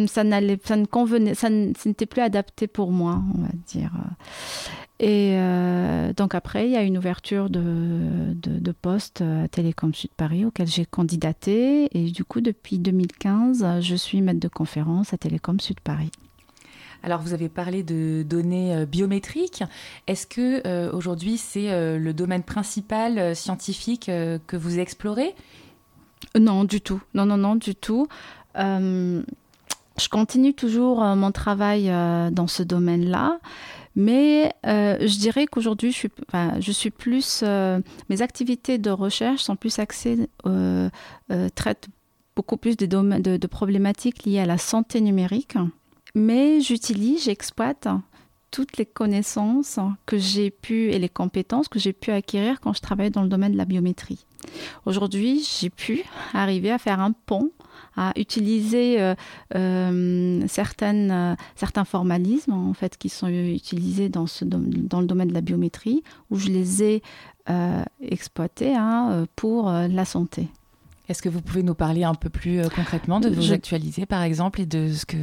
ça, 0.08 0.24
n'allait, 0.24 0.60
ça 0.64 0.76
ne 0.76 0.86
convenait, 0.86 1.36
ça 1.36 1.50
n'était 1.50 2.06
plus 2.06 2.22
adapté 2.22 2.68
pour 2.68 2.92
moi, 2.92 3.22
on 3.36 3.42
va 3.42 3.50
dire. 3.68 3.92
Et 5.00 5.34
euh, 5.36 6.12
donc 6.14 6.34
après, 6.34 6.66
il 6.66 6.72
y 6.72 6.76
a 6.76 6.82
une 6.82 6.98
ouverture 6.98 7.52
de, 7.52 8.34
de, 8.34 8.72
poste 8.72 9.22
à 9.22 9.48
Télécom 9.48 9.94
Sud 9.94 10.10
Paris 10.18 10.44
auquel 10.44 10.68
j'ai 10.68 10.86
candidaté. 10.86 11.88
Et 11.96 12.10
du 12.10 12.24
coup, 12.24 12.42
depuis 12.42 12.80
2015, 12.80 13.82
je 13.82 13.96
suis 13.96 14.22
maître 14.22 14.40
de 14.40 14.48
conférence 14.48 15.14
à 15.14 15.18
Télécom 15.18 15.60
Sud 15.60 15.80
Paris. 15.82 16.10
Alors, 17.04 17.22
vous 17.22 17.34
avez 17.34 17.48
parlé 17.48 17.84
de 17.84 18.24
données 18.28 18.76
euh, 18.76 18.86
biométriques. 18.88 19.64
Est-ce 20.08 20.26
que 20.26 20.66
euh, 20.66 20.92
aujourd'hui, 20.92 21.38
c'est 21.38 21.70
le 22.00 22.14
domaine 22.14 22.44
principal 22.44 23.36
scientifique 23.36 24.06
que 24.06 24.58
vous 24.58 24.80
explorez? 24.80 25.36
Non, 26.40 26.64
du 26.64 26.82
tout. 26.82 27.02
Non, 27.14 27.28
non, 27.28 27.38
non, 27.38 27.56
du 27.56 27.76
tout 27.76 28.08
je 30.00 30.10
continue 30.10 30.54
toujours 30.54 31.04
euh, 31.04 31.16
mon 31.16 31.32
travail 31.32 31.90
euh, 31.90 32.30
dans 32.30 32.48
ce 32.48 32.64
domaine-là. 32.64 33.40
Mais 33.96 34.54
euh, 34.66 34.98
je 35.02 35.18
dirais 35.18 35.48
qu'aujourd'hui, 35.48 35.92
je 35.92 36.72
suis, 36.72 36.92
plus. 36.92 37.44
mes 38.10 38.22
activités 38.22 38.78
de 38.78 38.92
recherche 38.92 39.42
sont 39.42 39.56
plus 39.56 39.80
axées, 39.80 40.30
traitent 41.56 41.88
beaucoup 42.36 42.58
plus 42.58 42.78
de, 42.78 42.86
de, 42.86 43.38
de, 43.38 43.48
problématiques 43.48 44.24
liées 44.26 44.40
à 44.40 44.46
la 44.46 44.60
santé 44.60 45.02
numérique. 45.02 45.56
Mais 46.14 46.62
j'utilise, 46.62 47.24
j'exploite 47.24 47.88
toutes 48.52 48.78
les 48.78 48.86
connaissances 48.86 49.80
que 50.06 50.18
j'ai 50.18 50.52
pu 50.52 50.92
et 50.92 51.00
les 51.00 51.10
compétences 51.10 51.68
que 51.68 51.80
j'ai 51.80 51.94
pu 51.94 52.12
acquérir 52.12 52.60
quand 52.62 52.74
je 52.74 52.82
travaillais 52.82 53.10
dans 53.10 53.24
le 53.24 53.30
domaine 53.30 53.52
de 53.52 53.58
la 53.58 53.66
biométrie. 53.66 54.26
Aujourd'hui, 54.86 55.44
j'ai 55.60 55.70
pu 55.70 56.04
arriver 56.34 56.72
à 56.72 56.78
faire 56.78 57.00
un 57.00 57.12
pont 57.12 57.52
à 57.96 58.14
utiliser 58.16 59.02
euh, 59.02 59.16
euh, 59.56 60.44
certaines, 60.48 61.12
euh, 61.12 61.36
certains 61.56 61.84
formalismes 61.84 62.54
en 62.54 62.74
fait 62.74 62.98
qui 62.98 63.10
sont 63.10 63.28
utilisés 63.28 64.08
dans, 64.08 64.28
ce, 64.28 64.46
dans 64.46 65.02
le 65.02 65.08
domaine 65.08 65.30
de 65.30 65.34
la 65.34 65.42
biométrie, 65.42 66.04
où 66.30 66.38
je 66.38 66.50
les 66.50 66.84
ai 66.84 67.04
exploités 68.02 68.76
hein, 68.76 69.26
pour 69.38 69.72
la 69.72 70.04
santé. 70.04 70.50
Est-ce 71.08 71.22
que 71.22 71.30
vous 71.30 71.40
pouvez 71.40 71.64
nous 71.64 71.76
parler 71.76 72.04
un 72.04 72.14
peu 72.14 72.28
plus 72.30 72.62
concrètement 72.76 73.22
de 73.22 73.30
vos 73.30 73.54
actualités, 73.54 74.06
par 74.06 74.22
exemple, 74.22 74.60
et 74.60 74.66
de 74.66 74.92
ce 74.92 75.06
que 75.06 75.16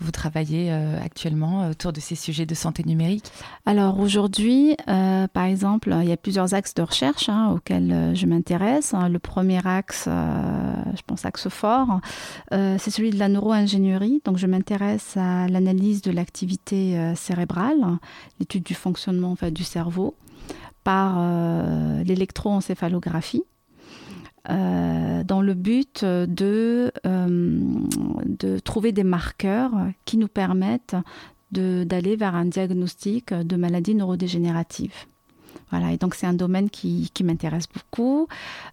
vous 0.00 0.10
travaillez 0.10 0.72
euh, 0.72 0.98
actuellement 1.02 1.68
autour 1.68 1.92
de 1.92 2.00
ces 2.00 2.14
sujets 2.14 2.46
de 2.46 2.54
santé 2.54 2.82
numérique 2.84 3.30
Alors 3.66 4.00
aujourd'hui, 4.00 4.76
euh, 4.88 5.26
par 5.28 5.44
exemple, 5.44 5.94
il 6.02 6.08
y 6.08 6.12
a 6.12 6.16
plusieurs 6.16 6.54
axes 6.54 6.74
de 6.74 6.82
recherche 6.82 7.28
hein, 7.28 7.52
auxquels 7.54 7.92
euh, 7.92 8.14
je 8.14 8.26
m'intéresse. 8.26 8.94
Le 8.94 9.18
premier 9.18 9.64
axe, 9.66 10.04
je 10.06 11.02
pense 11.06 11.24
axe 11.24 11.48
fort, 11.48 12.00
c'est 12.50 12.90
celui 12.90 13.10
de 13.10 13.18
la 13.18 13.28
neuroingénierie. 13.28 14.22
Donc 14.24 14.38
je 14.38 14.46
m'intéresse 14.46 15.16
à 15.16 15.46
l'analyse 15.48 16.02
de 16.02 16.10
l'activité 16.10 17.14
cérébrale, 17.14 17.98
l'étude 18.38 18.62
du 18.62 18.74
fonctionnement 18.74 19.36
du 19.50 19.64
cerveau 19.64 20.14
par 20.84 21.20
l'électroencéphalographie. 22.04 23.44
Euh, 24.50 25.22
dans 25.22 25.42
le 25.42 25.54
but 25.54 26.04
de, 26.04 26.90
euh, 27.06 27.58
de 28.26 28.58
trouver 28.58 28.90
des 28.90 29.04
marqueurs 29.04 29.72
qui 30.04 30.16
nous 30.16 30.28
permettent 30.28 30.96
d'aller 31.52 32.16
vers 32.16 32.34
un 32.34 32.46
diagnostic 32.46 33.32
de 33.32 33.56
maladie 33.56 33.94
neurodégénérative. 33.94 34.94
Voilà, 35.70 35.92
et 35.92 35.98
donc 35.98 36.14
c'est 36.14 36.26
un 36.26 36.34
domaine 36.34 36.68
qui, 36.68 37.10
qui 37.14 37.22
m'intéresse 37.22 37.66
beaucoup 37.72 38.26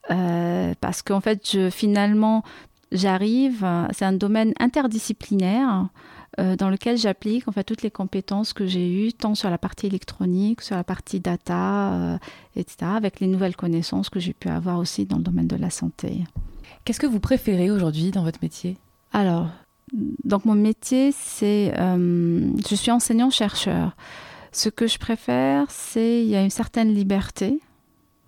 euh, 0.10 0.74
parce 0.82 1.02
qu'en 1.04 1.22
fait, 1.22 1.48
je, 1.52 1.70
finalement, 1.70 2.44
j'arrive, 2.92 3.66
c'est 3.92 4.06
un 4.06 4.14
domaine 4.14 4.54
interdisciplinaire 4.60 5.90
euh, 6.40 6.56
dans 6.56 6.70
lequel 6.70 6.98
j'applique 6.98 7.48
en 7.48 7.52
fait 7.52 7.64
toutes 7.64 7.82
les 7.82 7.92
compétences 7.92 8.54
que 8.54 8.68
j'ai 8.68 9.08
eues, 9.08 9.14
tant 9.14 9.34
sur 9.34 9.50
la 9.50 9.58
partie 9.58 9.88
électronique, 9.88 10.62
sur 10.62 10.76
la 10.76 10.84
partie 10.84 11.20
data, 11.20 11.94
euh, 11.94 12.18
etc., 12.56 12.92
avec 12.96 13.20
les 13.20 13.28
nouvelles 13.28 13.56
connaissances 13.56 14.10
que 14.10 14.20
j'ai 14.20 14.34
pu 14.34 14.48
avoir 14.50 14.78
aussi 14.78 15.06
dans 15.06 15.18
le 15.18 15.24
domaine 15.24 15.48
de 15.48 15.56
la 15.56 15.70
santé. 15.70 16.24
Qu'est-ce 16.86 17.00
que 17.00 17.08
vous 17.08 17.20
préférez 17.20 17.72
aujourd'hui 17.72 18.12
dans 18.12 18.24
votre 18.24 18.40
métier? 18.42 18.78
Alors, 19.14 19.50
donc 20.24 20.46
mon 20.46 20.56
métier, 20.56 21.12
c'est, 21.12 21.74
euh, 21.78 22.52
je 22.70 22.76
suis 22.76 22.92
enseignant-chercheur. 22.92 23.96
Ce 24.52 24.70
que 24.70 24.88
je 24.88 24.98
préfère, 24.98 25.66
c'est 25.70 26.24
il 26.24 26.30
y 26.30 26.36
a 26.36 26.42
une 26.42 26.50
certaine 26.50 26.94
liberté 26.94 27.60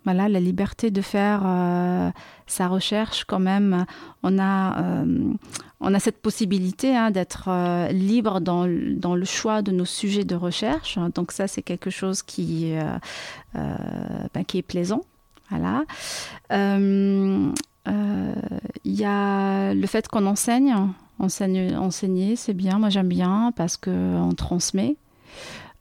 Voilà, 0.04 0.28
la 0.30 0.40
liberté 0.40 0.90
de 0.90 1.02
faire 1.02 1.42
euh, 1.44 2.10
sa 2.46 2.68
recherche 2.68 3.24
quand 3.24 3.38
même. 3.38 3.84
On 4.22 4.38
a, 4.38 4.82
euh, 4.82 5.32
on 5.80 5.92
a 5.92 6.00
cette 6.00 6.22
possibilité 6.22 6.96
hein, 6.96 7.10
d'être 7.10 7.48
euh, 7.48 7.88
libre 7.88 8.40
dans, 8.40 8.66
dans, 8.96 9.14
le 9.14 9.24
choix 9.26 9.60
de 9.60 9.72
nos 9.72 9.84
sujets 9.84 10.24
de 10.24 10.34
recherche. 10.34 10.98
Donc 11.14 11.32
ça, 11.32 11.46
c'est 11.48 11.62
quelque 11.62 11.90
chose 11.90 12.22
qui, 12.22 12.72
ben, 13.54 14.44
qui 14.46 14.58
est 14.58 14.62
plaisant. 14.62 15.02
Voilà. 15.50 15.84
Il 16.50 17.52
y 18.84 19.04
a 19.04 19.74
le 19.74 19.86
fait 19.86 20.08
qu'on 20.08 20.26
enseigne. 20.26 20.74
enseigne 21.18 21.76
enseigner, 21.76 22.36
c'est 22.36 22.54
bien. 22.54 22.78
Moi, 22.78 22.88
j'aime 22.88 23.08
bien 23.08 23.52
parce 23.54 23.76
qu'on 23.76 24.32
transmet, 24.34 24.96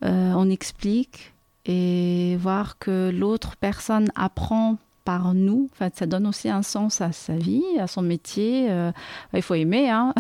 on 0.01 0.49
explique 0.49 1.33
et 1.65 2.37
voir 2.39 2.77
que 2.77 3.11
l'autre 3.13 3.55
personne 3.57 4.09
apprend 4.15 4.77
par 5.09 5.33
nous, 5.33 5.69
enfin, 5.71 5.89
ça 5.91 6.05
donne 6.05 6.27
aussi 6.27 6.49
un 6.49 6.61
sens 6.61 7.01
à 7.01 7.11
sa 7.11 7.35
vie, 7.35 7.63
à 7.79 7.87
son 7.87 8.03
métier. 8.03 8.67
Euh, 8.69 8.91
il 9.33 9.41
faut 9.41 9.55
aimer, 9.55 9.89
hein 9.89 10.13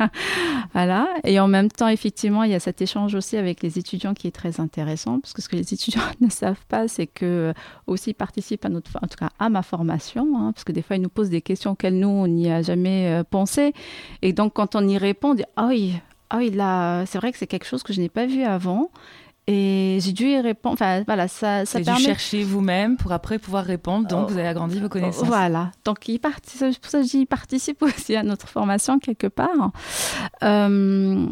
voilà. 0.72 1.08
Et 1.22 1.38
en 1.38 1.46
même 1.46 1.70
temps, 1.70 1.86
effectivement, 1.86 2.42
il 2.42 2.50
y 2.50 2.54
a 2.54 2.58
cet 2.58 2.82
échange 2.82 3.14
aussi 3.14 3.36
avec 3.36 3.62
les 3.62 3.78
étudiants 3.78 4.12
qui 4.12 4.26
est 4.26 4.34
très 4.34 4.58
intéressant, 4.58 5.20
parce 5.20 5.34
que 5.34 5.42
ce 5.42 5.48
que 5.48 5.54
les 5.54 5.72
étudiants 5.72 6.02
ne 6.20 6.28
savent 6.28 6.64
pas, 6.68 6.88
c'est 6.88 7.06
que 7.06 7.24
euh, 7.24 7.52
aussi 7.86 8.12
participent 8.12 8.64
à 8.64 8.70
notre, 8.70 8.90
en 8.96 9.06
tout 9.06 9.18
cas 9.18 9.30
à 9.38 9.48
ma 9.50 9.62
formation, 9.62 10.26
hein, 10.36 10.50
parce 10.52 10.64
que 10.64 10.72
des 10.72 10.82
fois 10.82 10.96
ils 10.96 11.02
nous 11.02 11.08
posent 11.08 11.30
des 11.30 11.42
questions 11.42 11.70
auxquelles 11.70 11.98
nous 12.00 12.08
on 12.08 12.26
n'y 12.26 12.50
a 12.50 12.60
jamais 12.60 13.08
euh, 13.08 13.22
pensé, 13.22 13.72
et 14.20 14.32
donc 14.32 14.54
quand 14.54 14.74
on 14.74 14.88
y 14.88 14.98
répond, 14.98 15.30
on 15.30 15.34
dit 15.34 15.44
ah 15.56 15.68
oui 15.68 16.00
là, 16.52 17.06
c'est 17.06 17.18
vrai 17.18 17.32
que 17.32 17.38
c'est 17.38 17.46
quelque 17.46 17.66
chose 17.66 17.82
que 17.82 17.92
je 17.92 18.00
n'ai 18.00 18.08
pas 18.08 18.26
vu 18.26 18.42
avant. 18.42 18.90
Et 19.46 19.98
j'ai 20.00 20.12
dû 20.12 20.26
y 20.26 20.40
répondre. 20.40 20.74
Enfin, 20.74 21.02
voilà, 21.06 21.28
ça, 21.28 21.66
ça 21.66 21.80
permet. 21.80 22.00
dû 22.00 22.06
chercher 22.06 22.44
vous-même 22.44 22.96
pour 22.96 23.12
après 23.12 23.38
pouvoir 23.38 23.64
répondre. 23.64 24.08
Donc, 24.08 24.30
vous 24.30 24.38
avez 24.38 24.48
agrandi 24.48 24.80
vos 24.80 24.88
connaissances. 24.88 25.26
Voilà. 25.26 25.70
Donc, 25.84 26.08
il 26.08 26.18
participe, 26.18 26.80
pour 26.80 26.90
ça 26.90 27.00
que 27.00 27.06
j'y 27.06 27.26
participe 27.26 27.82
aussi 27.82 28.16
à 28.16 28.22
notre 28.22 28.48
formation 28.48 28.98
quelque 28.98 29.26
part. 29.26 29.70
Euh, 30.42 31.26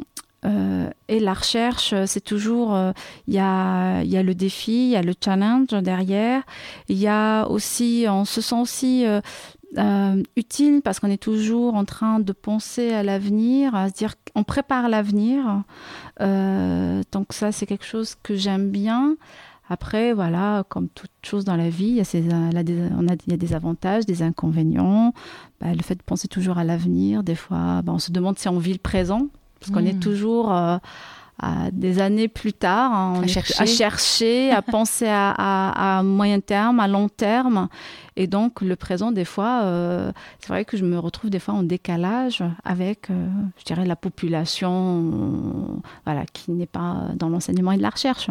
euh, 0.45 0.91
et 1.09 1.21
la 1.21 1.33
recherche, 1.33 1.95
c'est 2.05 2.23
toujours, 2.23 2.75
euh, 2.75 2.93
il 3.29 3.35
y, 3.35 3.39
a, 3.39 4.03
y, 4.03 4.17
a, 4.17 4.23
le 4.23 4.35
défi, 4.35 4.73
il 4.73 4.91
y 4.91 4.97
a 4.97 5.03
le 5.03 5.15
challenge 5.19 5.69
derrière. 5.69 6.43
Il 6.89 6.99
y 6.99 7.09
a 7.09 7.47
aussi, 7.47 8.05
on 8.09 8.27
se 8.27 8.43
sent 8.43 8.61
aussi 8.61 9.07
euh, 9.79 10.23
utile 10.37 10.83
parce 10.83 11.01
qu'on 11.01 11.11
est 11.11 11.23
toujours 11.23 11.75
en 11.75 11.85
train 11.85 12.21
de 12.21 12.33
penser 12.33 12.93
à 12.93 13.03
l'avenir, 13.03 13.75
à 13.75 13.89
se 13.89 13.95
dire 13.95 14.15
qu'on 14.35 14.45
prépare 14.45 14.89
l'avenir. 14.89 15.63
Euh, 16.21 17.03
donc 17.13 17.33
ça, 17.33 17.53
c'est 17.53 17.67
quelque 17.67 17.87
chose 17.87 18.15
que 18.23 18.37
j'aime 18.37 18.71
bien. 18.71 19.17
Après, 19.69 20.13
voilà, 20.13 20.65
comme 20.69 20.89
toute 20.89 21.11
chose 21.23 21.45
dans 21.45 21.57
la 21.57 21.71
vie, 21.71 21.87
il 21.87 21.97
y 21.97 22.01
a, 22.01 22.63
des, 22.63 22.89
on 22.99 23.09
a, 23.09 23.15
il 23.27 23.31
y 23.31 23.33
a 23.33 23.39
des 23.39 23.55
avantages, 23.55 24.05
des 24.05 24.23
inconvénients. 24.23 25.15
Bah, 25.61 25.73
le 25.73 25.83
fait 25.83 25.95
de 25.95 26.03
penser 26.03 26.29
toujours 26.29 26.59
à 26.59 26.65
l'avenir, 26.65 27.23
des 27.23 27.35
fois, 27.37 27.81
bah, 27.83 27.93
on 27.95 27.99
se 27.99 28.11
demande 28.11 28.39
si 28.39 28.49
on 28.49 28.59
vit 28.59 28.73
le 28.73 28.79
présent, 28.79 29.29
parce 29.59 29.73
qu'on 29.73 29.87
est 29.87 29.95
mmh. 29.95 30.01
toujours... 30.01 30.55
Euh, 30.55 30.77
des 31.73 32.01
années 32.01 32.29
plus 32.29 32.53
tard, 32.53 32.93
hein, 32.93 33.23
à, 33.23 33.67
chercher. 33.67 34.51
à, 34.51 34.63
penser 34.63 35.09
à, 35.09 36.03
moyen 36.05 36.41
terme, 36.41 36.81
à 36.81 36.87
long 36.87 37.09
terme. 37.09 37.69
Et 38.17 38.27
donc, 38.27 38.61
le 38.61 38.77
présent, 38.77 39.11
des 39.11 39.25
fois, 39.25 39.63
euh, 39.63 40.13
c'est 40.39 40.49
vrai 40.49 40.65
que 40.65 40.77
je 40.77 40.85
me 40.85 40.99
retrouve 40.99 41.31
des 41.31 41.39
fois 41.39 41.55
en 41.55 41.63
décalage 41.63 42.45
avec, 42.63 43.11
euh, 43.11 43.27
je 43.59 43.65
dirais, 43.65 43.87
la 43.87 43.97
population 43.97 45.81
voilà, 46.05 46.25
qui 46.33 46.53
n'est 46.53 46.67
pas 46.67 47.09
dans 47.17 47.29
l'enseignement 47.29 47.73
et 47.73 47.79
de 47.79 47.83
la 47.83 47.91
recherche. 47.91 48.31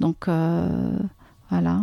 Donc, 0.00 0.28
euh, 0.28 0.96
voilà. 1.50 1.82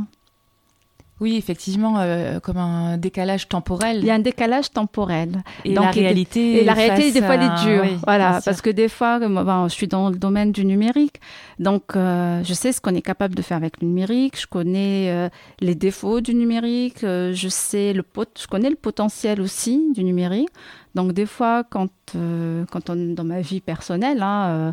Oui, 1.19 1.35
effectivement, 1.35 1.99
euh, 1.99 2.39
comme 2.39 2.57
un 2.57 2.97
décalage 2.97 3.49
temporel. 3.49 3.97
Il 3.99 4.05
y 4.05 4.11
a 4.11 4.13
un 4.13 4.19
décalage 4.19 4.71
temporel. 4.71 5.43
Et 5.65 5.73
la 5.73 5.91
réalité. 5.91 6.61
Et 6.61 6.63
la 6.63 6.73
réalité, 6.73 7.11
des 7.11 7.21
fois, 7.21 7.35
elle 7.35 7.43
est 7.43 7.63
dure. 7.63 7.99
voilà, 8.05 8.39
parce 8.43 8.61
que 8.61 8.69
des 8.69 8.88
fois, 8.88 9.19
je 9.19 9.73
suis 9.73 9.88
dans 9.88 10.09
le 10.09 10.15
domaine 10.15 10.51
du 10.51 10.65
numérique, 10.65 11.19
donc 11.59 11.95
euh, 11.95 12.41
je 12.43 12.53
sais 12.53 12.71
ce 12.71 12.79
qu'on 12.79 12.95
est 12.95 13.01
capable 13.01 13.35
de 13.35 13.41
faire 13.41 13.57
avec 13.57 13.81
le 13.81 13.88
numérique. 13.88 14.39
Je 14.39 14.47
connais 14.47 15.09
euh, 15.09 15.29
les 15.59 15.75
défauts 15.75 16.21
du 16.21 16.33
numérique. 16.33 16.99
je 17.01 17.47
sais 17.49 17.93
le 17.93 18.03
pot 18.03 18.29
je 18.39 18.47
connais 18.47 18.69
le 18.69 18.75
potentiel 18.75 19.41
aussi 19.41 19.91
du 19.93 20.03
numérique. 20.03 20.49
Donc 20.96 21.13
des 21.13 21.25
fois, 21.25 21.63
quand, 21.63 21.89
euh, 22.15 22.65
quand 22.72 22.89
on, 22.89 23.13
dans 23.13 23.24
ma 23.24 23.41
vie 23.41 23.62
personnelle, 23.62 24.24
hein, 24.24 24.48
euh, 24.50 24.72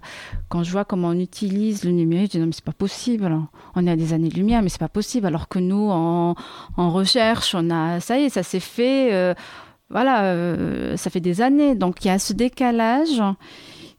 quand 0.49 0.63
je 0.63 0.73
vois 0.73 0.85
comment 0.85 1.09
on 1.09 1.19
utilise 1.19 1.85
le 1.85 1.91
numérique, 1.91 2.33
je 2.33 2.39
dis 2.39 2.41
non 2.41 2.47
mais 2.47 2.53
c'est 2.53 2.65
pas 2.65 2.73
possible. 2.73 3.31
On 3.75 3.87
est 3.87 3.91
à 3.91 3.97
des 3.97 4.13
années-lumière, 4.13 4.63
mais 4.63 4.71
c'est 4.71 4.81
pas 4.81 4.89
possible. 4.89 5.27
Alors 5.27 5.49
que 5.49 5.59
nous, 5.59 5.91
en, 5.91 6.35
en, 6.77 6.91
recherche, 6.91 7.55
on 7.55 7.71
a, 7.71 8.01
ça 8.01 8.19
y 8.19 8.25
est, 8.25 8.29
ça 8.31 8.43
s'est 8.43 8.61
fait. 8.61 9.13
Euh, 9.13 9.35
voilà, 9.89 10.97
ça 10.97 11.11
fait 11.11 11.21
des 11.21 11.43
années. 11.43 11.77
Donc 11.77 12.05
il 12.05 12.09
y 12.09 12.11
a 12.11 12.19
ce 12.19 12.33
décalage 12.33 13.23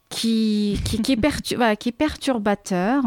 qui, 0.09 0.79
qui, 0.83 1.01
qui, 1.01 1.13
est, 1.13 1.77
qui 1.77 1.91
perturbateur. 1.93 3.03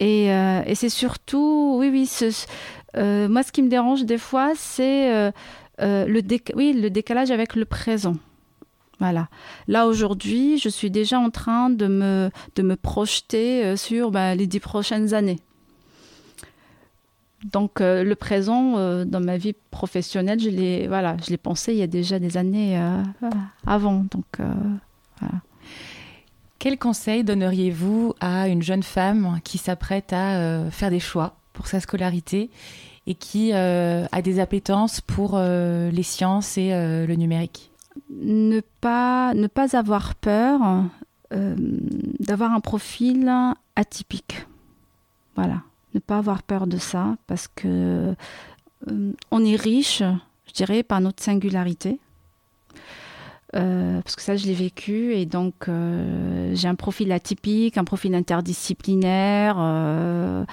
Et, 0.00 0.26
et 0.26 0.74
c'est 0.74 0.88
surtout, 0.88 1.76
oui, 1.78 1.88
oui, 1.88 2.10
moi 3.28 3.42
ce 3.44 3.52
qui 3.52 3.62
me 3.62 3.68
dérange 3.68 4.04
des 4.04 4.18
fois, 4.18 4.54
c'est 4.56 5.30
le 5.78 6.88
décalage 6.88 7.30
avec 7.30 7.54
le 7.54 7.64
présent. 7.64 8.16
Voilà. 8.98 9.28
Là 9.68 9.86
aujourd'hui, 9.86 10.58
je 10.58 10.68
suis 10.68 10.90
déjà 10.90 11.18
en 11.18 11.30
train 11.30 11.68
de 11.70 11.86
me, 11.86 12.74
projeter 12.76 13.64
euh, 13.64 13.76
sur 13.76 14.10
bah, 14.10 14.34
les 14.34 14.46
dix 14.46 14.60
prochaines 14.60 15.14
années. 15.14 15.38
Donc 17.44 17.80
euh, 17.80 18.02
le 18.02 18.14
présent 18.14 18.76
euh, 18.76 19.04
dans 19.04 19.20
ma 19.20 19.36
vie 19.36 19.54
professionnelle, 19.70 20.40
je 20.40 20.48
l'ai 20.48 21.36
pensé 21.36 21.72
il 21.72 21.78
y 21.78 21.82
a 21.82 21.86
déjà 21.86 22.18
des 22.18 22.36
années 22.36 22.80
avant. 23.66 24.06
Donc. 24.10 24.24
Quel 26.58 26.78
conseil 26.78 27.22
donneriez-vous 27.22 28.14
à 28.18 28.48
une 28.48 28.62
jeune 28.62 28.82
femme 28.82 29.40
qui 29.44 29.58
s'apprête 29.58 30.12
à 30.12 30.70
faire 30.70 30.90
des 30.90 31.00
choix 31.00 31.36
pour 31.52 31.66
sa 31.66 31.80
scolarité 31.80 32.50
et 33.06 33.14
qui 33.14 33.52
a 33.52 34.22
des 34.22 34.40
appétences 34.40 35.00
pour 35.02 35.38
les 35.38 36.02
sciences 36.02 36.56
et 36.56 36.70
le 36.70 37.14
numérique? 37.14 37.70
Ne 38.10 38.60
pas, 38.80 39.34
ne 39.34 39.46
pas 39.46 39.76
avoir 39.76 40.14
peur 40.14 40.84
euh, 41.32 41.54
d'avoir 42.20 42.52
un 42.52 42.60
profil 42.60 43.30
atypique. 43.74 44.46
Voilà, 45.34 45.62
ne 45.94 46.00
pas 46.00 46.18
avoir 46.18 46.42
peur 46.42 46.66
de 46.66 46.78
ça 46.78 47.16
parce 47.26 47.48
que 47.48 48.14
euh, 48.90 49.12
on 49.30 49.44
est 49.44 49.56
riche, 49.56 50.02
je 50.46 50.52
dirais, 50.52 50.82
par 50.82 51.00
notre 51.00 51.22
singularité. 51.22 51.98
Euh, 53.54 54.00
parce 54.02 54.16
que 54.16 54.22
ça, 54.22 54.36
je 54.36 54.46
l'ai 54.46 54.54
vécu 54.54 55.14
et 55.14 55.26
donc 55.26 55.68
j'ai 55.68 56.68
un 56.68 56.74
profil 56.74 57.10
atypique, 57.12 57.76
un 57.76 57.84
profil 57.84 58.14
interdisciplinaire. 58.14 59.56
Euh, 59.58 60.44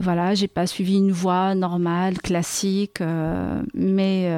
voilà, 0.00 0.34
j'ai 0.34 0.48
pas 0.48 0.66
suivi 0.66 0.96
une 0.96 1.12
voie 1.12 1.54
normale, 1.54 2.18
classique, 2.18 3.02
mais, 3.74 4.32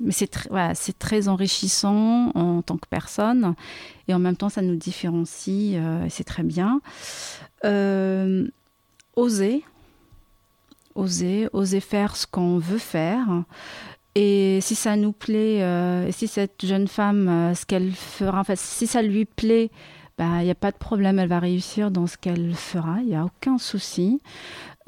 mais 0.00 0.12
c'est 0.12 0.98
très 0.98 1.28
enrichissant 1.28 2.30
en 2.34 2.62
tant 2.62 2.76
que 2.76 2.88
personne 2.88 3.54
et 4.08 4.14
en 4.14 4.18
même 4.18 4.36
temps 4.36 4.48
ça 4.48 4.62
nous 4.62 4.76
différencie 4.76 5.74
et 5.76 6.10
c'est 6.10 6.24
très 6.24 6.42
bien. 6.42 6.80
oser, 9.16 9.64
oser, 10.94 11.48
oser 11.52 11.80
faire 11.80 12.16
ce 12.16 12.26
qu'on 12.26 12.58
veut 12.58 12.78
faire. 12.78 13.26
Et 14.16 14.58
si 14.60 14.74
ça 14.74 14.96
nous 14.96 15.12
plaît, 15.12 15.58
et 16.08 16.12
si 16.12 16.26
cette 16.26 16.66
jeune 16.66 16.88
femme, 16.88 17.54
ce 17.54 17.64
qu'elle 17.64 17.92
fera, 17.92 18.40
enfin, 18.40 18.54
si 18.56 18.86
ça 18.86 19.02
lui 19.02 19.24
plaît, 19.24 19.70
bah, 20.20 20.42
il 20.42 20.44
n'y 20.44 20.50
a 20.50 20.54
pas 20.54 20.70
de 20.70 20.76
problème, 20.76 21.18
elle 21.18 21.30
va 21.30 21.38
réussir 21.38 21.90
dans 21.90 22.06
ce 22.06 22.18
qu'elle 22.18 22.54
fera, 22.54 22.98
il 23.00 23.06
n'y 23.06 23.16
a 23.16 23.24
aucun 23.24 23.56
souci. 23.56 24.20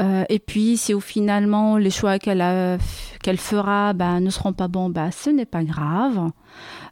Euh, 0.01 0.25
et 0.29 0.39
puis, 0.39 0.77
si 0.77 0.99
finalement 1.01 1.77
les 1.77 1.91
choix 1.91 2.19
qu'elle 2.19 2.79
qu'elle 3.23 3.37
fera 3.37 3.93
bah, 3.93 4.21
ne 4.21 4.31
seront 4.31 4.53
pas 4.53 4.69
bons, 4.69 4.89
bah, 4.91 5.11
ce 5.11 5.31
n'est 5.31 5.47
pas 5.47 5.65
grave. 5.65 6.31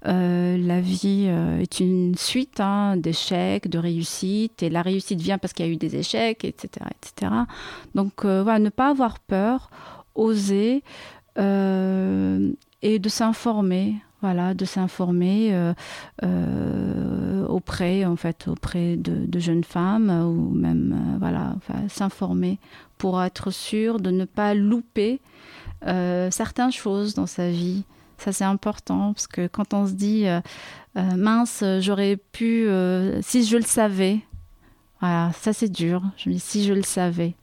Euh, 0.06 0.56
la 0.58 0.80
vie 0.80 1.26
euh, 1.28 1.60
est 1.60 1.80
une 1.80 2.14
suite 2.14 2.60
hein, 2.60 2.96
d'échecs, 2.96 3.68
de 3.68 3.78
réussites, 3.78 4.62
et 4.62 4.70
la 4.70 4.82
réussite 4.82 5.20
vient 5.20 5.38
parce 5.38 5.52
qu'il 5.52 5.66
y 5.66 5.68
a 5.68 5.72
eu 5.72 5.76
des 5.76 5.96
échecs, 5.96 6.44
etc. 6.44 6.86
etc. 6.90 7.32
Donc, 7.94 8.24
voilà, 8.24 8.58
ne 8.58 8.70
pas 8.70 8.90
avoir 8.90 9.18
peur, 9.18 9.70
oser, 10.14 10.82
et 11.36 12.98
de 12.98 13.08
s'informer 13.08 13.96
voilà, 14.22 14.52
de 14.52 14.66
s'informer 14.66 15.72
auprès, 17.48 18.04
en 18.04 18.16
fait, 18.16 18.48
auprès 18.48 18.98
de, 18.98 19.38
jeunes 19.38 19.64
femmes 19.64 20.10
ou 20.10 20.54
même, 20.54 21.16
voilà, 21.18 21.54
s'informer 21.88 22.58
pour 23.00 23.22
être 23.22 23.50
sûr 23.50 23.98
de 23.98 24.10
ne 24.10 24.26
pas 24.26 24.54
louper 24.54 25.20
certaines 26.30 26.72
choses 26.72 27.14
dans 27.14 27.26
sa 27.26 27.50
vie. 27.50 27.84
Ça, 28.18 28.32
c'est 28.32 28.44
important 28.44 29.14
parce 29.14 29.26
que 29.26 29.46
quand 29.46 29.72
on 29.72 29.86
se 29.86 29.92
dit 29.92 30.26
mince, 30.94 31.64
j'aurais 31.80 32.16
pu, 32.16 32.68
si 33.22 33.44
je 33.44 33.56
le 33.56 33.62
savais, 33.62 34.20
voilà, 35.00 35.32
ça 35.32 35.54
c'est 35.54 35.72
dur. 35.72 36.02
Je 36.18 36.28
me 36.28 36.34
dis 36.34 36.40
si 36.40 36.64
je 36.64 36.74
le 36.74 36.82
savais, 36.82 37.34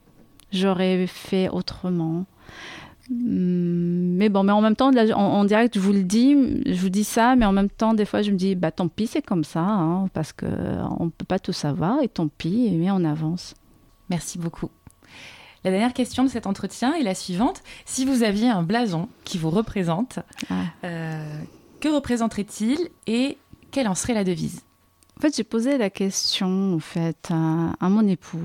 j'aurais 0.51 1.07
fait 1.07 1.49
autrement. 1.49 2.25
Hum, 3.09 4.15
mais 4.17 4.29
bon, 4.29 4.43
mais 4.43 4.51
en 4.51 4.61
même 4.61 4.75
temps, 4.75 4.91
en, 4.95 5.45
direct, 5.45 5.75
je 5.75 5.79
vous 5.79 5.93
le 5.93 6.03
dis, 6.03 6.35
je 6.65 6.79
vous 6.79 6.89
dis 6.89 7.03
ça, 7.03 7.35
mais 7.35 7.45
en 7.45 7.53
même 7.53 7.69
temps, 7.69 7.93
des 7.93 8.05
fois, 8.05 8.21
je 8.21 8.31
me 8.31 8.37
dis, 8.37 8.55
bah 8.55 8.71
tant 8.71 8.89
pis, 8.89 9.07
c'est 9.07 9.21
comme 9.21 9.43
ça, 9.43 9.61
hein, 9.61 10.07
parce 10.13 10.33
que 10.33 10.45
on 10.99 11.09
peut 11.09 11.25
pas 11.25 11.39
tout 11.39 11.53
savoir, 11.53 12.01
et 12.03 12.09
tant 12.09 12.27
pis, 12.27 12.69
mais 12.77 12.91
on 12.91 13.03
avance. 13.03 13.55
Merci 14.09 14.37
beaucoup. 14.37 14.69
La 15.63 15.71
dernière 15.71 15.93
question 15.93 16.23
de 16.23 16.29
cet 16.29 16.47
entretien 16.47 16.93
est 16.93 17.03
la 17.03 17.15
suivante. 17.15 17.61
Si 17.85 18.05
vous 18.05 18.23
aviez 18.23 18.49
un 18.49 18.63
blason 18.63 19.09
qui 19.23 19.37
vous 19.37 19.49
représente, 19.49 20.19
ah. 20.49 20.55
euh, 20.83 21.41
que 21.79 21.89
représenterait-il 21.89 22.89
et 23.07 23.37
quelle 23.71 23.87
en 23.87 23.95
serait 23.95 24.13
la 24.13 24.23
devise? 24.23 24.61
En 25.17 25.21
fait, 25.21 25.35
j'ai 25.35 25.43
posé 25.43 25.77
la 25.77 25.89
question 25.89 26.75
en 26.75 26.79
fait, 26.79 27.31
à, 27.31 27.89
mon 27.89 28.07
époux, 28.07 28.39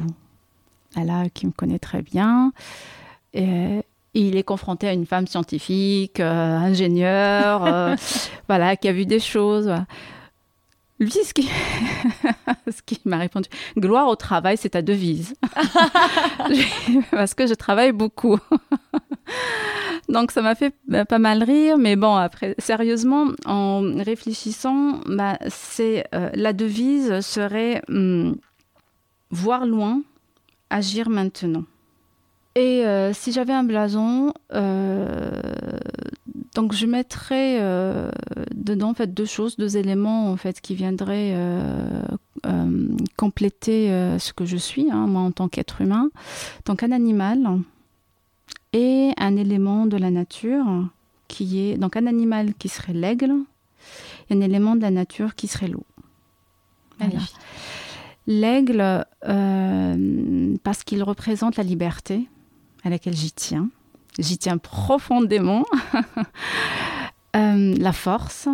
qui 1.34 1.46
me 1.46 1.52
connaît 1.52 1.78
très 1.78 2.02
bien. 2.02 2.52
Et, 3.34 3.82
il 4.14 4.36
est 4.36 4.42
confronté 4.42 4.88
à 4.88 4.92
une 4.92 5.06
femme 5.06 5.26
scientifique, 5.26 6.20
euh, 6.20 6.56
ingénieure, 6.58 7.64
euh, 7.64 7.96
voilà, 8.48 8.76
qui 8.76 8.88
a 8.88 8.92
vu 8.92 9.06
des 9.06 9.20
choses. 9.20 9.72
Lui, 11.02 11.10
ce 11.10 11.34
qui, 11.34 11.48
ce 12.70 12.80
qui 12.86 13.00
m'a 13.04 13.18
répondu, 13.18 13.48
gloire 13.76 14.06
au 14.06 14.14
travail, 14.14 14.56
c'est 14.56 14.70
ta 14.70 14.82
devise. 14.82 15.34
Parce 17.10 17.34
que 17.34 17.48
je 17.48 17.54
travaille 17.54 17.90
beaucoup. 17.90 18.38
Donc 20.08 20.30
ça 20.30 20.42
m'a 20.42 20.54
fait 20.54 20.72
bah, 20.86 21.04
pas 21.04 21.18
mal 21.18 21.42
rire, 21.42 21.76
mais 21.76 21.96
bon, 21.96 22.14
après, 22.14 22.54
sérieusement, 22.58 23.26
en 23.46 23.82
réfléchissant, 23.98 25.00
bah, 25.06 25.38
c'est 25.48 26.06
euh, 26.14 26.30
la 26.34 26.52
devise 26.52 27.18
serait 27.18 27.82
hum, 27.88 28.36
voir 29.30 29.66
loin, 29.66 30.02
agir 30.70 31.10
maintenant. 31.10 31.64
Et 32.54 32.86
euh, 32.86 33.12
si 33.12 33.32
j'avais 33.32 33.54
un 33.54 33.64
blason, 33.64 34.32
euh, 34.54 35.32
donc 36.54 36.72
je 36.72 36.86
mettrais 36.86 37.58
euh, 37.60 38.10
dedans 38.54 38.90
en 38.90 38.94
fait 38.94 39.12
deux 39.12 39.24
choses, 39.24 39.56
deux 39.56 39.76
éléments 39.76 40.30
en 40.30 40.36
fait 40.36 40.60
qui 40.60 40.74
viendraient 40.74 41.36
compléter 43.16 43.88
ce 44.18 44.32
que 44.32 44.44
je 44.44 44.56
suis, 44.56 44.90
hein, 44.90 45.06
moi 45.06 45.22
en 45.22 45.30
tant 45.30 45.48
qu'être 45.48 45.80
humain. 45.80 46.10
Donc 46.64 46.82
un 46.82 46.92
animal 46.92 47.60
et 48.72 49.12
un 49.16 49.36
élément 49.36 49.86
de 49.86 49.96
la 49.96 50.10
nature 50.10 50.66
qui 51.28 51.60
est 51.60 51.78
donc 51.78 51.96
un 51.96 52.06
animal 52.06 52.54
qui 52.54 52.68
serait 52.68 52.92
l'aigle 52.92 53.32
et 54.30 54.34
un 54.34 54.40
élément 54.40 54.76
de 54.76 54.82
la 54.82 54.90
nature 54.90 55.34
qui 55.34 55.46
serait 55.48 55.68
l'eau. 55.68 55.86
L'aigle, 58.26 59.04
parce 60.62 60.84
qu'il 60.84 61.02
représente 61.02 61.56
la 61.56 61.64
liberté, 61.64 62.28
à 62.84 62.90
laquelle 62.90 63.16
j'y 63.16 63.32
tiens. 63.32 63.68
J'y 64.18 64.38
tiens 64.38 64.58
profondément. 64.58 65.64
Euh, 67.34 67.74
la 67.78 67.94
force, 67.94 68.46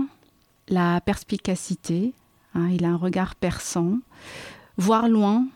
la 0.69 1.01
perspicacité. 1.01 2.13
Hein, 2.55 2.69
il 2.71 2.85
a 2.85 2.91
un 2.91 2.97
regard 2.97 3.35
perçant. 3.35 3.99
Voir 4.77 5.09
loin. 5.09 5.47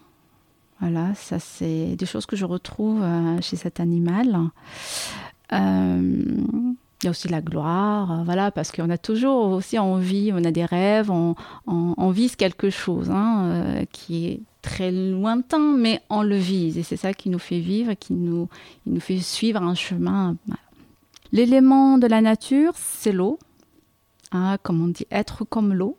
Voilà, 0.80 1.14
ça 1.14 1.38
c'est 1.38 1.94
des 1.94 2.04
choses 2.04 2.26
que 2.26 2.34
je 2.34 2.44
retrouve 2.44 3.00
euh, 3.00 3.40
chez 3.40 3.54
cet 3.54 3.78
animal. 3.78 4.36
Euh, 5.52 6.24
il 7.00 7.04
y 7.04 7.06
a 7.06 7.10
aussi 7.10 7.28
la 7.28 7.40
gloire, 7.40 8.24
voilà, 8.24 8.50
parce 8.50 8.72
qu'on 8.72 8.90
a 8.90 8.98
toujours 8.98 9.52
aussi 9.52 9.78
envie, 9.78 10.32
on 10.34 10.42
a 10.42 10.50
des 10.50 10.64
rêves, 10.64 11.12
on, 11.12 12.10
vise 12.10 12.34
quelque 12.34 12.70
chose 12.70 13.08
hein, 13.08 13.84
qui 13.92 14.26
est 14.26 14.40
très 14.62 14.92
lointain, 14.92 15.76
mais 15.76 16.00
on 16.08 16.22
le 16.22 16.36
vise. 16.36 16.78
Et 16.78 16.82
c'est 16.82 16.96
ça 16.96 17.12
qui 17.12 17.28
nous 17.28 17.38
fait 17.38 17.60
vivre, 17.60 17.94
qui 17.94 18.14
nous, 18.14 18.48
nous 18.86 19.00
fait 19.00 19.18
suivre 19.18 19.62
un 19.62 19.74
chemin. 19.74 20.36
L'élément 21.32 21.98
de 21.98 22.06
la 22.06 22.20
nature, 22.20 22.72
c'est 22.76 23.12
l'eau. 23.12 23.38
Hein, 24.30 24.56
comme 24.62 24.82
on 24.82 24.88
dit, 24.88 25.06
être 25.10 25.44
comme 25.44 25.74
l'eau. 25.74 25.98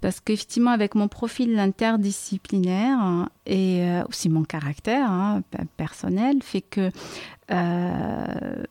Parce 0.00 0.20
qu'effectivement, 0.20 0.70
avec 0.70 0.94
mon 0.94 1.08
profil 1.08 1.58
interdisciplinaire 1.58 3.28
et 3.46 3.82
euh, 3.82 4.04
aussi 4.08 4.28
mon 4.28 4.44
caractère 4.44 5.10
hein, 5.10 5.42
personnel, 5.76 6.42
fait 6.42 6.60
que 6.60 6.90
euh, 7.50 8.64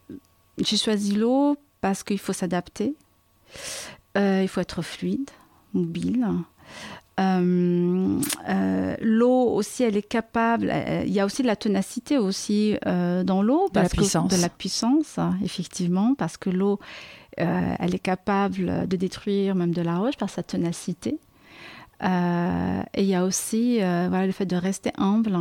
j'ai 0.58 0.78
choisi 0.78 1.16
l'eau 1.16 1.58
parce 1.82 2.04
qu'il 2.04 2.20
faut 2.20 2.34
s'adapter, 2.34 2.96
euh, 4.18 4.42
il 4.44 4.48
faut 4.48 4.62
être 4.62 4.82
fluide, 4.82 5.30
mobile, 5.74 6.28
euh, 7.20 8.20
euh, 8.50 8.96
l'eau 9.02 9.50
aussi, 9.52 9.84
elle 9.84 9.98
est 9.98 10.08
capable. 10.08 10.70
Euh, 10.72 11.04
il 11.06 11.14
y 11.14 11.20
a 11.20 11.26
aussi 11.26 11.42
de 11.42 11.48
la 11.48 11.56
ténacité 11.56 12.18
aussi 12.18 12.76
dans 12.84 13.42
l'eau, 13.42 13.70
de 13.74 13.80
la 13.80 13.90
puissance. 13.90 14.32
de 14.32 14.42
la 14.42 14.50
puissance, 14.50 15.20
effectivement, 15.44 16.16
parce 16.16 16.38
que 16.38 16.50
l'eau, 16.50 16.80
elle 17.38 17.96
est 17.96 18.04
capable 18.04 18.88
de 18.88 18.96
détruire 18.96 19.56
même 19.56 19.74
de 19.74 19.82
la 19.82 19.98
roche 19.98 20.18
par 20.18 20.30
sa 20.30 20.44
ténacité. 20.44 21.20
et 22.02 23.02
il 23.02 23.06
y 23.06 23.16
a 23.16 23.24
aussi 23.24 23.78
voilà, 23.78 24.26
le 24.26 24.32
fait 24.32 24.46
de 24.46 24.56
rester 24.56 24.92
humble 24.98 25.38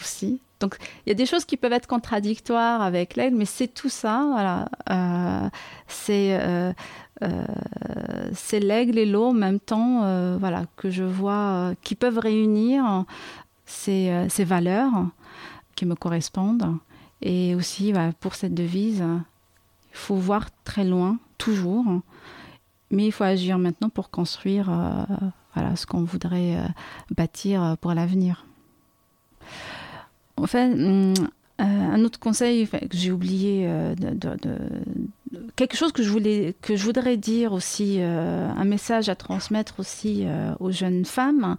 aussi. 0.00 0.40
Donc, 0.60 0.76
il 1.04 1.10
y 1.10 1.12
a 1.12 1.14
des 1.14 1.26
choses 1.26 1.44
qui 1.44 1.56
peuvent 1.56 1.72
être 1.72 1.86
contradictoires 1.86 2.80
avec 2.80 3.16
l'aigle, 3.16 3.36
mais 3.36 3.44
c'est 3.44 3.68
tout 3.68 3.90
ça. 3.90 4.26
Voilà. 4.30 5.50
c'est 5.86 6.74
euh, 7.22 7.44
c'est 8.32 8.60
l'aigle 8.60 8.98
et 8.98 9.06
l'eau 9.06 9.26
en 9.26 9.32
même 9.32 9.60
temps, 9.60 10.02
euh, 10.04 10.36
voilà, 10.38 10.64
que 10.76 10.90
je 10.90 11.02
vois, 11.02 11.32
euh, 11.32 11.74
qui 11.82 11.94
peuvent 11.94 12.18
réunir 12.18 13.04
ces, 13.64 14.26
valeurs 14.44 14.92
qui 15.74 15.86
me 15.86 15.94
correspondent. 15.94 16.76
Et 17.22 17.54
aussi, 17.54 17.92
pour 18.20 18.34
cette 18.34 18.54
devise, 18.54 19.02
il 19.02 19.96
faut 19.96 20.16
voir 20.16 20.48
très 20.64 20.84
loin, 20.84 21.18
toujours, 21.38 21.86
mais 22.90 23.06
il 23.06 23.12
faut 23.12 23.24
agir 23.24 23.58
maintenant 23.58 23.88
pour 23.88 24.10
construire 24.10 24.70
voilà, 25.54 25.74
ce 25.76 25.86
qu'on 25.86 26.04
voudrait 26.04 26.58
bâtir 27.10 27.76
pour 27.80 27.94
l'avenir. 27.94 28.44
En 30.36 30.46
fait, 30.46 30.72
hum, 30.72 31.14
un 31.58 32.04
autre 32.04 32.18
conseil 32.18 32.68
que 32.68 32.78
j'ai 32.92 33.10
oublié 33.10 33.66
de, 33.96 34.58
quelque 35.56 35.76
chose 35.76 35.92
que 35.92 36.02
je, 36.02 36.10
voulais, 36.10 36.54
que 36.62 36.76
je 36.76 36.84
voudrais 36.84 37.16
dire 37.16 37.52
aussi, 37.52 37.96
euh, 37.98 38.48
un 38.48 38.64
message 38.64 39.08
à 39.08 39.16
transmettre 39.16 39.80
aussi 39.80 40.22
euh, 40.24 40.54
aux 40.60 40.70
jeunes 40.70 41.04
femmes, 41.04 41.56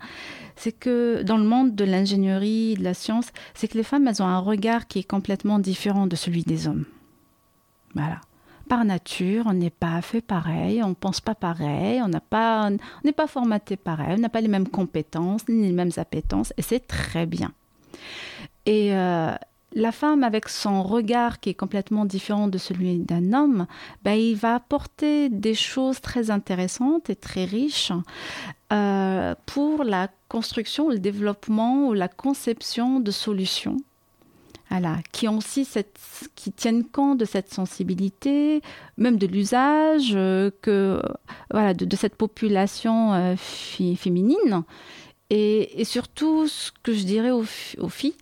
c'est 0.55 0.71
que 0.71 1.23
dans 1.23 1.37
le 1.37 1.43
monde 1.43 1.75
de 1.75 1.83
l'ingénierie, 1.83 2.75
de 2.75 2.83
la 2.83 2.93
science, 2.93 3.27
c'est 3.53 3.67
que 3.67 3.77
les 3.77 3.83
femmes, 3.83 4.07
elles 4.07 4.21
ont 4.21 4.27
un 4.27 4.39
regard 4.39 4.87
qui 4.87 4.99
est 4.99 5.07
complètement 5.07 5.59
différent 5.59 6.07
de 6.07 6.15
celui 6.15 6.43
des 6.43 6.67
hommes. 6.67 6.85
Voilà. 7.93 8.21
Par 8.69 8.83
nature, 8.83 9.45
on 9.47 9.53
n'est 9.53 9.69
pas 9.69 10.01
fait 10.01 10.21
pareil, 10.21 10.83
on 10.83 10.89
ne 10.89 10.93
pense 10.93 11.21
pas 11.21 11.35
pareil, 11.35 12.01
on 12.01 12.09
n'est 12.09 12.19
pas 13.13 13.27
formaté 13.27 13.77
pareil, 13.77 14.15
on 14.17 14.21
n'a 14.21 14.29
pas 14.29 14.41
les 14.41 14.49
mêmes 14.49 14.67
compétences, 14.67 15.47
ni 15.47 15.67
les 15.67 15.71
mêmes 15.71 15.91
appétences, 15.95 16.53
et 16.57 16.61
c'est 16.61 16.85
très 16.85 17.25
bien. 17.25 17.53
Et, 18.67 18.93
euh, 18.93 19.34
la 19.73 19.91
femme, 19.91 20.23
avec 20.23 20.49
son 20.49 20.84
regard 20.84 21.39
qui 21.39 21.49
est 21.49 21.53
complètement 21.53 22.06
différent 22.06 22.47
de 22.47 22.58
celui 22.58 22.99
d'un 22.99 23.34
homme, 23.34 23.65
ben, 24.03 24.13
il 24.13 24.36
va 24.36 24.56
apporter 24.56 25.30
des 25.30 25.53
choses 25.53 26.01
très 26.01 26.32
intéressantes 26.32 27.10
et 27.10 27.15
très 27.15 27.45
riches 27.45 27.91
euh, 28.73 29.36
pour 29.45 29.84
la 29.84 30.10
construction, 30.30 30.89
le 30.89 30.99
développement 30.99 31.88
ou 31.88 31.93
la 31.93 32.08
conception 32.08 32.99
de 32.99 33.12
solutions. 33.12 33.77
Voilà, 34.69 34.97
qui 35.13 35.30
ont 35.30 35.38
aussi 35.38 35.63
cette, 35.63 35.97
qui 36.36 36.51
tiennent 36.51 36.84
compte 36.84 37.17
de 37.19 37.25
cette 37.25 37.53
sensibilité, 37.53 38.62
même 38.97 39.17
de 39.17 39.25
l'usage 39.25 40.12
euh, 40.13 40.51
que 40.62 41.01
voilà 41.51 41.73
de, 41.73 41.95
cette 41.95 42.15
population 42.15 43.36
féminine, 43.38 44.63
et, 45.30 45.84
surtout 45.86 46.47
ce 46.47 46.71
que 46.84 46.93
je 46.93 47.03
dirais 47.03 47.32
aux 47.32 47.43
filles, 47.89 48.15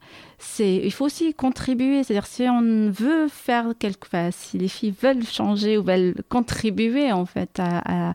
il 0.59 0.91
faut 0.91 1.05
aussi 1.05 1.33
contribuer. 1.33 2.03
C'est-à-dire 2.03 2.27
si 2.27 2.43
on 2.43 2.89
veut 2.91 3.27
faire 3.27 3.73
quelque, 3.77 4.07
chose, 4.11 4.33
si 4.35 4.57
les 4.57 4.67
filles 4.67 4.93
veulent 5.01 5.25
changer 5.25 5.77
ou 5.77 5.83
veulent 5.83 6.15
contribuer 6.29 7.11
en 7.11 7.25
fait 7.25 7.59
à, 7.59 8.13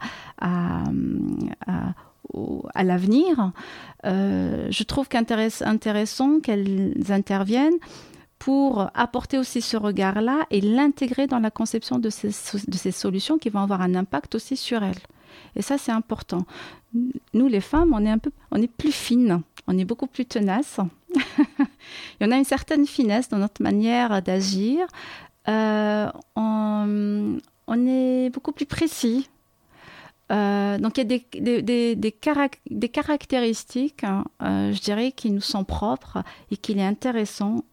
l'avenir, 2.82 3.52
euh, 4.06 4.68
je 4.70 4.82
trouve 4.84 5.08
qu'intéressant 5.08 6.40
qu'elles 6.40 6.94
interviennent 7.10 7.78
pour 8.38 8.90
apporter 8.94 9.36
aussi 9.38 9.60
ce 9.60 9.76
regard-là 9.76 10.46
et 10.50 10.62
l'intégrer 10.62 11.26
dans 11.26 11.40
la 11.40 11.50
conception 11.50 11.98
de 11.98 12.08
ces, 12.08 12.28
de 12.28 12.76
ces 12.76 12.90
solutions 12.90 13.36
qui 13.36 13.50
vont 13.50 13.60
avoir 13.60 13.82
un 13.82 13.94
impact 13.94 14.34
aussi 14.34 14.56
sur 14.56 14.82
elles. 14.82 15.02
Et 15.56 15.62
ça, 15.62 15.78
c'est 15.78 15.92
important. 15.92 16.46
Nous, 17.34 17.48
les 17.48 17.60
femmes, 17.60 17.92
on 17.92 18.04
est 18.04 18.10
un 18.10 18.18
peu, 18.18 18.30
on 18.50 18.60
est 18.60 18.70
plus 18.70 18.92
fines, 18.92 19.42
on 19.66 19.76
est 19.78 19.84
beaucoup 19.84 20.06
plus 20.06 20.24
tenaces. 20.24 20.80
Et 22.20 22.26
on 22.26 22.30
a 22.30 22.36
une 22.36 22.44
certaine 22.44 22.86
finesse 22.86 23.28
dans 23.28 23.38
notre 23.38 23.62
manière 23.62 24.22
d'agir. 24.22 24.86
Euh, 25.48 26.10
on, 26.36 27.38
est 27.86 28.30
beaucoup 28.30 28.52
plus 28.52 28.66
précis. 28.66 29.28
Euh, 30.30 30.78
donc 30.78 30.96
il 30.96 31.00
y 31.00 31.14
a 31.14 31.18
des, 31.40 31.62
des, 31.62 31.96
des, 31.96 32.88
caractéristiques, 32.88 34.04
hein, 34.04 34.24
euh, 34.42 34.72
je 34.72 34.80
dirais, 34.80 35.12
qui 35.12 35.30
nous 35.30 35.40
sont 35.40 35.64
propres 35.64 36.22
et 36.50 36.56
qu'il 36.56 36.78
est 36.78 36.86
intéressant 36.86 37.64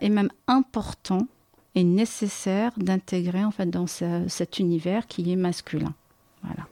et 0.00 0.08
même 0.08 0.30
important 0.46 1.26
est 1.74 1.82
nécessaire 1.82 2.70
d'intégrer 2.76 3.44
en 3.44 3.50
fait 3.50 3.68
dans 3.68 3.88
cet 3.88 4.60
univers 4.60 5.08
qui 5.08 5.32
est 5.32 5.36
masculin. 5.36 5.92
Voilà. 6.44 6.68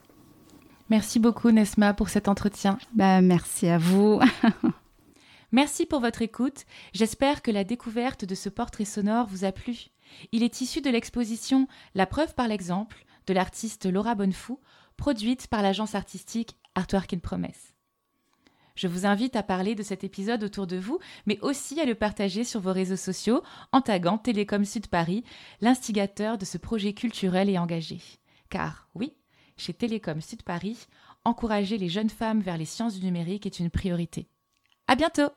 Merci 0.89 1.19
beaucoup 1.19 1.51
Nesma 1.51 1.93
pour 1.93 2.07
cet 2.07 2.29
entretien. 2.29 2.77
Ben, 2.93 3.19
merci 3.21 3.67
à 3.67 3.77
vous. 3.77 4.21
merci 5.53 5.85
pour 5.85 6.01
votre 6.01 6.21
écoute. 6.21 6.65
J'espère 6.93 7.41
que 7.41 7.51
la 7.51 7.63
découverte 7.63 8.25
de 8.25 8.35
ce 8.35 8.49
portrait 8.49 8.85
sonore 8.85 9.27
vous 9.27 9.45
a 9.45 9.53
plu. 9.53 9.87
Il 10.31 10.43
est 10.43 10.59
issu 10.59 10.81
de 10.81 10.89
l'exposition 10.89 11.67
La 11.95 12.05
preuve 12.05 12.33
par 12.35 12.47
l'exemple 12.47 13.05
de 13.27 13.33
l'artiste 13.33 13.85
Laura 13.85 14.15
Bonnefou, 14.15 14.59
produite 14.97 15.47
par 15.47 15.61
l'agence 15.61 15.95
artistique 15.95 16.57
Artwork 16.75 17.13
in 17.13 17.19
Promesse. 17.19 17.73
Je 18.75 18.87
vous 18.87 19.05
invite 19.05 19.35
à 19.35 19.43
parler 19.43 19.75
de 19.75 19.83
cet 19.83 20.03
épisode 20.03 20.43
autour 20.43 20.65
de 20.65 20.77
vous, 20.77 20.99
mais 21.27 21.39
aussi 21.41 21.79
à 21.79 21.85
le 21.85 21.95
partager 21.95 22.43
sur 22.43 22.59
vos 22.59 22.73
réseaux 22.73 22.95
sociaux 22.95 23.43
en 23.71 23.81
taguant 23.81 24.17
Télécom 24.17 24.65
Sud 24.65 24.87
Paris, 24.87 25.23
l'instigateur 25.61 26.37
de 26.37 26.45
ce 26.45 26.57
projet 26.57 26.93
culturel 26.93 27.49
et 27.49 27.59
engagé. 27.59 27.99
Car 28.49 28.89
oui, 28.95 29.13
chez 29.57 29.73
Télécom 29.73 30.21
Sud 30.21 30.41
Paris, 30.41 30.87
encourager 31.23 31.77
les 31.77 31.89
jeunes 31.89 32.09
femmes 32.09 32.41
vers 32.41 32.57
les 32.57 32.65
sciences 32.65 32.95
du 32.95 33.05
numérique 33.05 33.45
est 33.45 33.59
une 33.59 33.69
priorité. 33.69 34.27
À 34.87 34.95
bientôt! 34.95 35.29